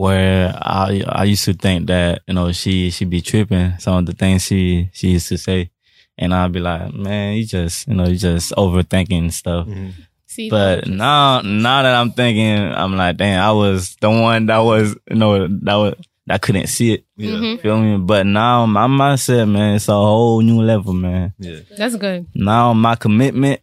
[0.00, 4.06] where i i used to think that you know she she be tripping some of
[4.06, 5.70] the things she she used to say
[6.16, 9.92] and i'd be like man you just you know you just overthinking stuff Mhm.
[10.26, 14.58] See, but now now that i'm thinking i'm like damn i was the one that
[14.58, 15.94] was you know that was
[16.26, 17.32] that couldn't see it Yeah.
[17.32, 17.60] Mhm.
[17.60, 21.60] feel me but now my mindset man it's a whole new level man Yeah.
[21.76, 22.26] that's good.
[22.34, 23.60] now my commitment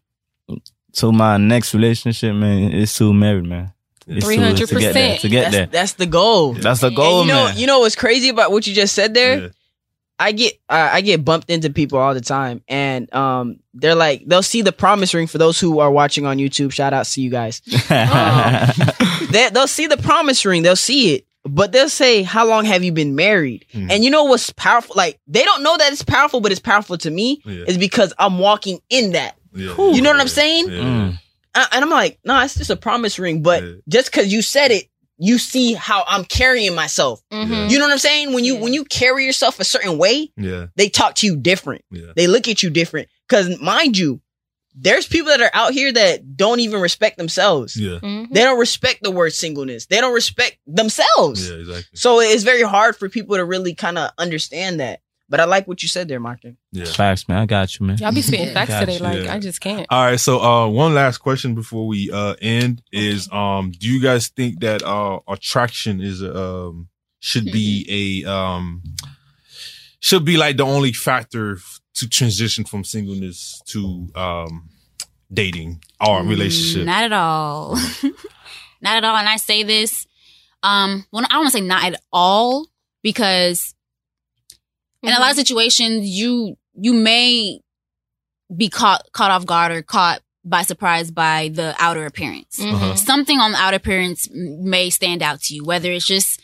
[0.94, 3.72] to my next relationship, man, is to marry, man.
[4.08, 4.68] It's to- 300%.
[4.70, 5.18] to get there.
[5.18, 5.66] To get that's, there.
[5.68, 6.54] that's the goal.
[6.54, 7.58] That's the And goal, you know, man.
[7.58, 9.40] you know what's crazy about what you just said there?
[9.40, 9.48] Yeah.
[10.20, 14.24] I get uh, I get bumped into people all the time, and um, they're like
[14.26, 16.72] they'll see the promise ring for those who are watching on YouTube.
[16.72, 17.62] Shout out to you guys.
[19.32, 22.84] They, they'll see the promise ring, they'll see it, but they'll say, "How long have
[22.84, 23.92] you been married?" Mhm.
[23.92, 24.94] And you know what's powerful?
[24.96, 27.42] Like they don't know that it's powerful, but it's powerful to me.
[27.46, 27.66] Yeah.
[27.68, 29.36] Is because I'm walking in that.
[29.54, 29.76] Yeah.
[29.78, 30.70] You know what I'm saying?
[30.70, 30.80] Yeah.
[30.80, 31.20] Mm.
[31.72, 33.42] And I'm like, no, it's just a promise ring.
[33.44, 33.74] But Yeah.
[33.88, 34.86] just because you said it,
[35.20, 37.22] you see how I'm carrying myself.
[37.34, 37.70] Mhm.
[37.72, 38.34] You know what I'm saying?
[38.34, 38.62] When you Yeah.
[38.62, 40.68] when you carry yourself a certain way, Yeah.
[40.76, 41.84] they talk to you different.
[41.92, 42.12] Yeah.
[42.16, 43.08] They look at you different.
[43.28, 44.22] Cause mind you,
[44.80, 47.76] there's people that are out here that don't even respect themselves.
[47.76, 47.98] Yeah.
[48.04, 48.28] Mhm.
[48.32, 49.88] They don't respect the word singleness.
[49.88, 51.50] They don't respect themselves.
[51.50, 51.56] Yeah.
[51.56, 51.84] Exactly.
[51.96, 55.00] So it's very hard for people to really kind of understand that.
[55.30, 56.58] But I like what you said there, Martin.
[56.72, 56.86] Yeah.
[56.86, 57.40] Facts, man.
[57.40, 57.98] I got you, man.
[57.98, 59.04] Y'all be spitting facts today, you.
[59.04, 59.34] like Yeah.
[59.34, 59.86] I just can't.
[59.90, 60.20] All right.
[60.20, 64.62] So, uh, one last question before we uh end is, um, do you guys think
[64.62, 66.88] that uh attraction is um
[67.20, 68.84] should be a um
[70.00, 74.70] should be like the only factor f- to transition from singleness to um
[75.34, 76.86] dating or Mm, relationship?
[76.86, 77.76] Not at all.
[78.82, 79.16] not at all.
[79.18, 80.08] And I say this,
[80.64, 82.68] um, well, I don't want to say not at all
[83.02, 83.74] because
[85.04, 87.60] in a lot of situations, you you may
[88.56, 92.60] be caught caught off guard or caught by surprise by the outer appearance.
[92.62, 92.96] Uh-huh.
[92.96, 96.42] Something on the outer appearance may stand out to you, whether it's just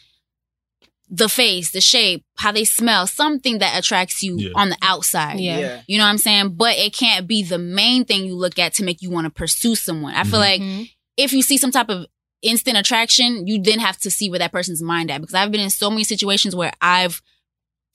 [1.10, 4.50] the face, the shape, how they smell, something that attracts you Yeah.
[4.56, 5.40] on the outside.
[5.40, 5.82] Yeah.
[5.88, 6.56] You know what I'm saying?
[6.56, 9.30] But it can't be the main thing you look at to make you want to
[9.30, 10.16] pursue someone.
[10.16, 10.50] I feel Mhm.
[10.52, 10.90] like Mhm.
[11.18, 12.08] if you see some type of
[12.42, 15.22] instant attraction, you then have to see where that person's mind at.
[15.22, 17.22] Because I've been in so many situations where I've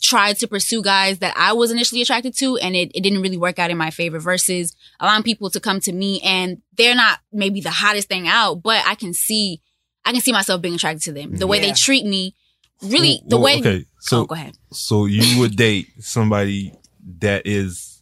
[0.00, 3.36] tried to pursue guys that I was initially attracted to and it, it didn't really
[3.36, 7.18] work out in my favor versus allowing people to come to me and they're not
[7.32, 9.60] maybe the hottest thing out, but I can see
[10.04, 11.36] I can see myself being attracted to them.
[11.36, 11.66] The way Yeah.
[11.68, 12.34] they treat me,
[12.82, 13.84] really the Well, way Okay.
[14.00, 14.56] So oh, go ahead.
[14.72, 16.72] so you would date somebody
[17.18, 18.00] that is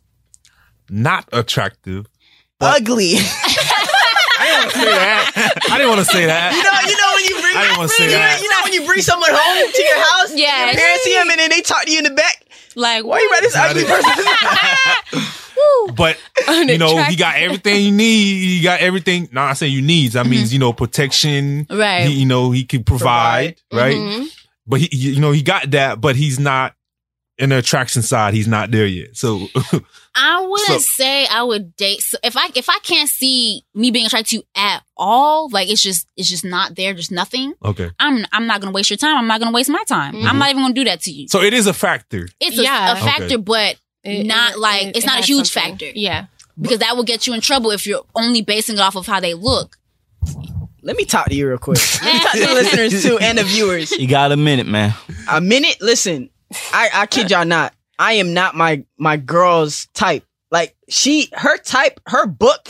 [0.90, 2.06] not attractive.
[2.58, 3.14] But- Ugly.
[4.62, 6.52] you I didn't want to say that.
[6.52, 6.86] I didn't want to say that.
[6.86, 8.40] know, you know when you bring I didn't wanna say you know, that.
[8.42, 11.30] you know when you bring someone home to your house, yeah, your parents see them
[11.30, 12.44] and then they talk to you in the back.
[12.74, 13.88] Like Why you write this Not ugly it.
[13.88, 15.22] person?
[15.96, 16.20] but
[16.68, 18.24] you know, he got everything you need.
[18.58, 19.28] He got everything.
[19.32, 20.14] No, I say you needs.
[20.14, 21.66] That means you know protection.
[21.70, 22.06] Right.
[22.06, 23.96] He, you know, he can provide, right?
[23.96, 24.26] Mhm.
[24.66, 26.74] But he, you know, he got that, but he's not
[27.38, 29.16] in the attraction side, he's not there yet.
[29.16, 29.46] So
[30.14, 32.00] I wouldn't So- say I would date.
[32.00, 35.68] So if I if I can't see me being attracted to you at all, like
[35.70, 37.52] it's just it's just not there, just nothing.
[37.64, 37.90] okay.
[38.00, 39.16] I'm I'm not gonna waste your time.
[39.18, 40.14] I'm not gonna waste my time.
[40.14, 40.24] Mhm.
[40.26, 41.28] I'm not even gonna do that to you.
[41.28, 42.28] So it is a factor.
[42.40, 42.92] It's a, Yeah.
[42.92, 43.36] a factor, Okay.
[43.36, 45.72] but It- Not it- like- it- it's it not a huge something.
[45.72, 45.90] factor.
[45.94, 46.26] Yeah.
[46.58, 49.20] because that will get you in trouble if you're only basing it off of how
[49.20, 49.76] they look.
[50.82, 51.78] Let me talk to you real quick.
[52.02, 53.90] Let me talk to the listeners too and the viewers.
[53.90, 54.94] You got a minute, man.
[55.30, 55.76] A minute.
[55.80, 56.30] Listen,
[56.72, 57.74] I, I kid y'all not.
[57.98, 60.24] I am not my my girl's type.
[60.50, 62.68] Like she, her type, her book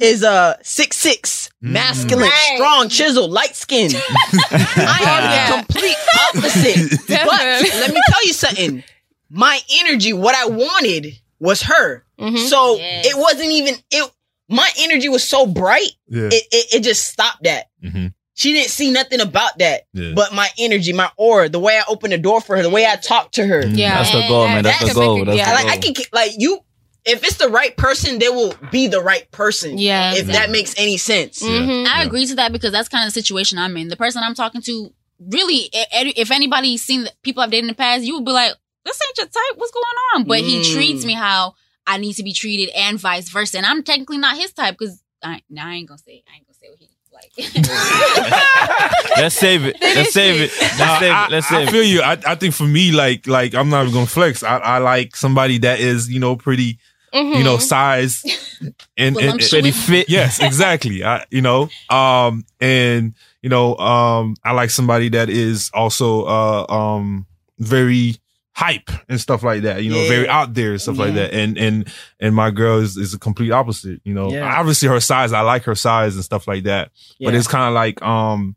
[0.00, 1.70] is uh six six, Mm.
[1.72, 2.52] masculine, Right.
[2.56, 3.94] strong, chiseled, light skinned.
[3.96, 5.50] I am Yeah.
[5.50, 5.96] the complete
[6.28, 6.90] opposite.
[7.08, 7.40] but
[7.80, 8.82] let me tell you something.
[9.30, 12.04] My energy, what I wanted was her.
[12.18, 12.38] Mhm.
[12.48, 13.06] So Yes.
[13.06, 14.10] it wasn't even it.
[14.48, 16.28] My energy was so bright, Yeah.
[16.32, 17.66] it it, it just stopped that.
[17.82, 18.08] hmm
[18.42, 20.12] She didn't see nothing about that, Yeah.
[20.14, 22.86] but my energy, my aura, the way I opened the door for her, the way
[22.86, 23.62] I talked to her.
[23.62, 23.76] Mhm.
[23.78, 23.98] Yeah.
[23.98, 24.64] That's the goal, man.
[24.64, 25.24] That's That's the goal.
[25.24, 25.48] That's yeah.
[25.50, 26.60] the like I can like you.
[27.04, 29.78] If it's the right person, they will be the right person.
[29.78, 30.14] Yeah.
[30.14, 31.40] If that makes any sense.
[31.42, 31.86] Mhm.
[31.86, 33.88] I agree to that because that's kind of the situation I'm in.
[33.88, 37.64] The person I'm talking to, really, i- i- if anybody's seen the people I've dated
[37.64, 38.52] in the past, you would be like,
[38.84, 39.56] "This ain't your type.
[39.56, 39.84] What's going
[40.14, 40.72] on?" But he Mm.
[40.74, 41.54] treats me how
[41.86, 43.56] I need to be treated, and vice versa.
[43.58, 46.22] And I'm technically not his type because I, nah, I ain't gonna say.
[46.32, 47.21] I ain't gonna say what he like.
[49.16, 49.76] Let's save it.
[49.80, 50.50] Let's save it.
[50.60, 51.30] Let's Nah, save I, it.
[51.30, 51.70] Let's I save it.
[51.70, 52.02] feel you.
[52.02, 54.42] I, I think for me, like, like I'm not even gonna flex.
[54.42, 56.78] I, I like somebody that is, you know, pretty,
[57.12, 57.60] you know, Mhm.
[57.62, 58.22] size
[58.60, 59.50] and, and, and Voluptuous.
[59.50, 60.08] Pretty fit.
[60.08, 61.04] yes, exactly.
[61.04, 66.66] I, you know, um, and you know, um, I like somebody that is also, uh,
[66.72, 67.26] um,
[67.58, 68.16] very
[68.54, 69.82] hype and stuff like that.
[69.82, 70.08] You know, Yeah.
[70.08, 71.32] very out there and stuff like that.
[71.32, 71.88] And and
[72.20, 74.00] and my girl is, is a complete opposite.
[74.04, 74.58] You know, Yeah.
[74.58, 76.90] obviously her size, I like her size and stuff like that.
[77.20, 78.56] But it's kind of like, um,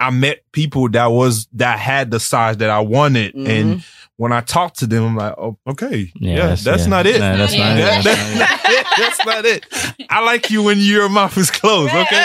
[0.00, 3.48] I met people that was that had the size that I wanted, Mhm.
[3.48, 3.84] and
[4.20, 6.88] when I talk to them, I'm like, oh, okay, yeah, that's- that's, yeah.
[6.90, 7.20] not it.
[7.20, 7.80] Nah, that's not it.
[7.80, 10.06] That- That's that- that's not it.
[10.10, 11.94] I like you when your mouth is closed.
[11.94, 12.24] Okay,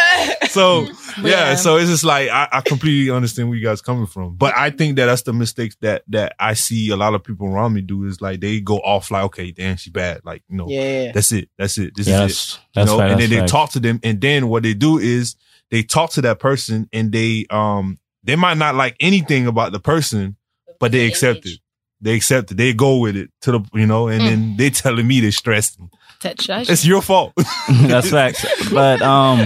[0.49, 0.81] so
[1.21, 1.55] yeah, Yeah.
[1.55, 4.71] so it's just like I, I completely understand where you guys coming from, but I
[4.71, 7.79] think that that's the mistakes that that I see a lot of people around me
[7.81, 11.13] do is like they go off like, okay, damn, she bad, like you know, yeah.
[11.13, 13.11] that's it, that's it, this Yeah, is it that's you that's know, right.
[13.11, 13.47] and then they right.
[13.49, 15.37] talk to them, and then what they do is
[15.71, 19.79] they talk to that person, and they um they might not like anything about the
[19.79, 20.35] person,
[20.81, 21.59] but they accept it.
[22.05, 22.57] They accept it.
[22.57, 25.79] They go with it to the you know, and then they telling me they stressed.
[26.21, 26.47] Touch.
[26.69, 27.33] It's your fault.
[27.69, 28.45] That's facts.
[28.71, 29.39] But um,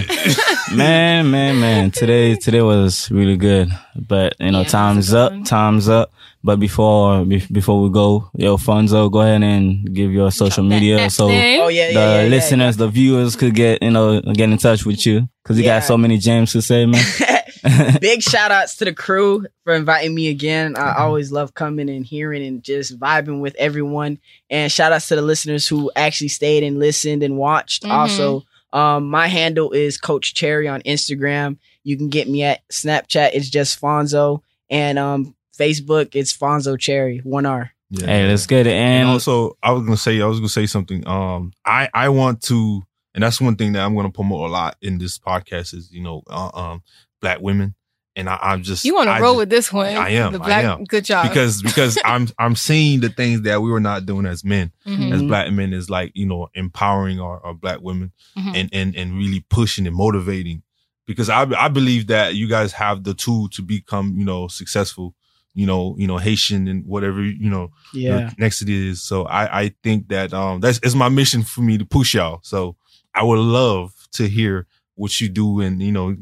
[0.76, 3.68] man, man, man, today today was really good.
[3.96, 5.32] But you know, Yeah, time's it was a good up.
[5.32, 5.44] one.
[5.44, 6.12] Time's up.
[6.42, 11.10] But before be- before we go, yo, Fanzo, go ahead and give your social media
[11.10, 11.26] so.
[11.26, 14.56] Oh yeah, the yeah, yeah, yeah, listeners, the viewers could get you know get in
[14.58, 15.80] touch with you because you Yeah.
[15.80, 17.04] got so many gems to say, man.
[17.64, 17.98] yeah.
[18.00, 20.76] Big shout outs to the crew for inviting me again.
[20.76, 24.18] I always love coming and hearing and just vibing with everyone.
[24.48, 27.84] And shout outs to the listeners who actually stayed and listened and watched.
[27.84, 27.90] Mhm.
[27.90, 31.58] Also, um, my handle is Coach Chery on Instagram.
[31.84, 33.30] You can get me at Snapchat.
[33.34, 34.42] It's just Fanzo.
[34.68, 37.70] And um, Facebook, it's Fanzo Chery, one R.
[37.90, 38.06] Yeah.
[38.06, 38.72] hey, let's get it.
[38.74, 41.04] And And also, I was gonna say, I was gonna say something.
[41.08, 42.82] Um, I I want to,
[43.14, 46.00] and that's one thing that I'm gonna promote a lot in this podcast is you
[46.00, 46.82] know, uh, um,
[47.20, 47.74] black women,
[48.16, 49.94] and I, I'm just You want to roll just- with this one?
[49.94, 50.64] I am, The I black.
[50.64, 50.84] am.
[50.84, 51.28] Good job.
[51.28, 55.12] because because I'm I'm seeing the things that we were not doing as men, Mhm.
[55.14, 58.54] as black men, is like you know empowering our, our black women Mhm.
[58.56, 60.62] and and and really pushing and motivating.
[61.06, 65.14] Because I I believe that you guys have the tool to become you know successful,
[65.54, 68.30] you know you know Haitian and whatever you know Yeah.
[68.38, 69.02] next it is.
[69.02, 72.40] So I, I think that um that's it's my mission for me to push y'all.
[72.42, 72.76] So
[73.14, 76.14] I would love to hear what you do and you know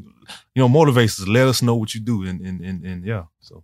[0.55, 1.27] you know motivate us.
[1.27, 3.23] Let us know what you do and and and, and yeah.
[3.41, 3.63] So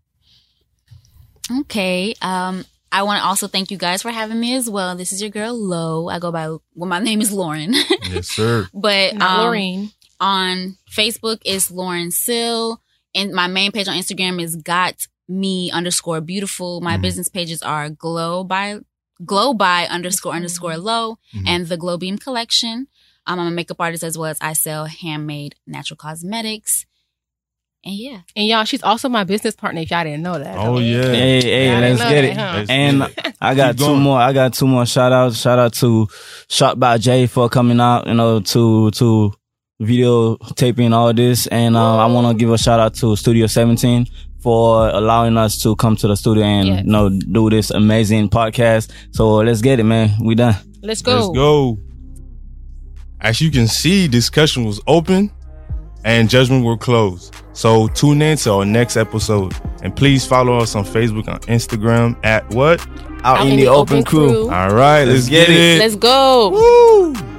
[1.62, 2.16] Okay.
[2.22, 4.96] Um, I want to also thank you guys for having me as well.
[4.96, 6.08] This is your girl Lo.
[6.10, 7.74] I go by well, my name is Lorine,
[8.10, 8.68] yes, sir.
[8.74, 9.92] but Not um, Lorraine.
[10.20, 12.82] on Facebook is Lorine Cil,
[13.14, 16.82] and my main page on Instagram is got me underscore beautiful.
[16.82, 17.02] My Mhm.
[17.02, 18.80] business pages are glow by
[19.24, 21.44] glow by underscore underscore low Mhm.
[21.48, 22.88] and the glow beam collection.
[23.28, 26.86] Um, I'm a makeup artist as well as I sell handmade natural cosmetics.
[27.84, 29.82] And yeah, And y'all, she's also my business partner.
[29.82, 30.58] If y'all didn't know that.
[30.58, 31.04] Oh yeah.
[31.04, 32.38] hey, hey, Yeah, I let's didn't get that, it.
[32.38, 32.54] huh?
[32.58, 33.36] Let's And get.
[33.42, 34.18] I got two more.
[34.20, 35.38] I got two more shout outs.
[35.38, 36.08] Shout out to
[36.50, 39.34] Shot by Jay for coming out, you know, to to
[39.80, 41.46] video taping all this.
[41.48, 44.08] And uh, I want to give a shout out to Studio 17
[44.40, 46.86] for allowing us to come to the studio and Yes.
[46.86, 48.92] you know do this amazing podcast.
[49.12, 50.10] So let's get it, man.
[50.24, 50.56] We done.
[50.82, 51.16] Let's go.
[51.28, 51.78] Let's go.
[53.22, 55.32] As you can see, discussion was open
[56.04, 57.36] and judgment were closed.
[57.54, 59.54] So tune in to our next episode.
[59.82, 62.86] And please follow us on Facebook and Instagram at what?
[63.26, 64.50] out, in, the, open, crew.
[64.52, 65.76] All right, let's, Let's get get it.
[65.76, 65.80] it.
[65.80, 66.50] Let's go.
[66.50, 67.35] Woo!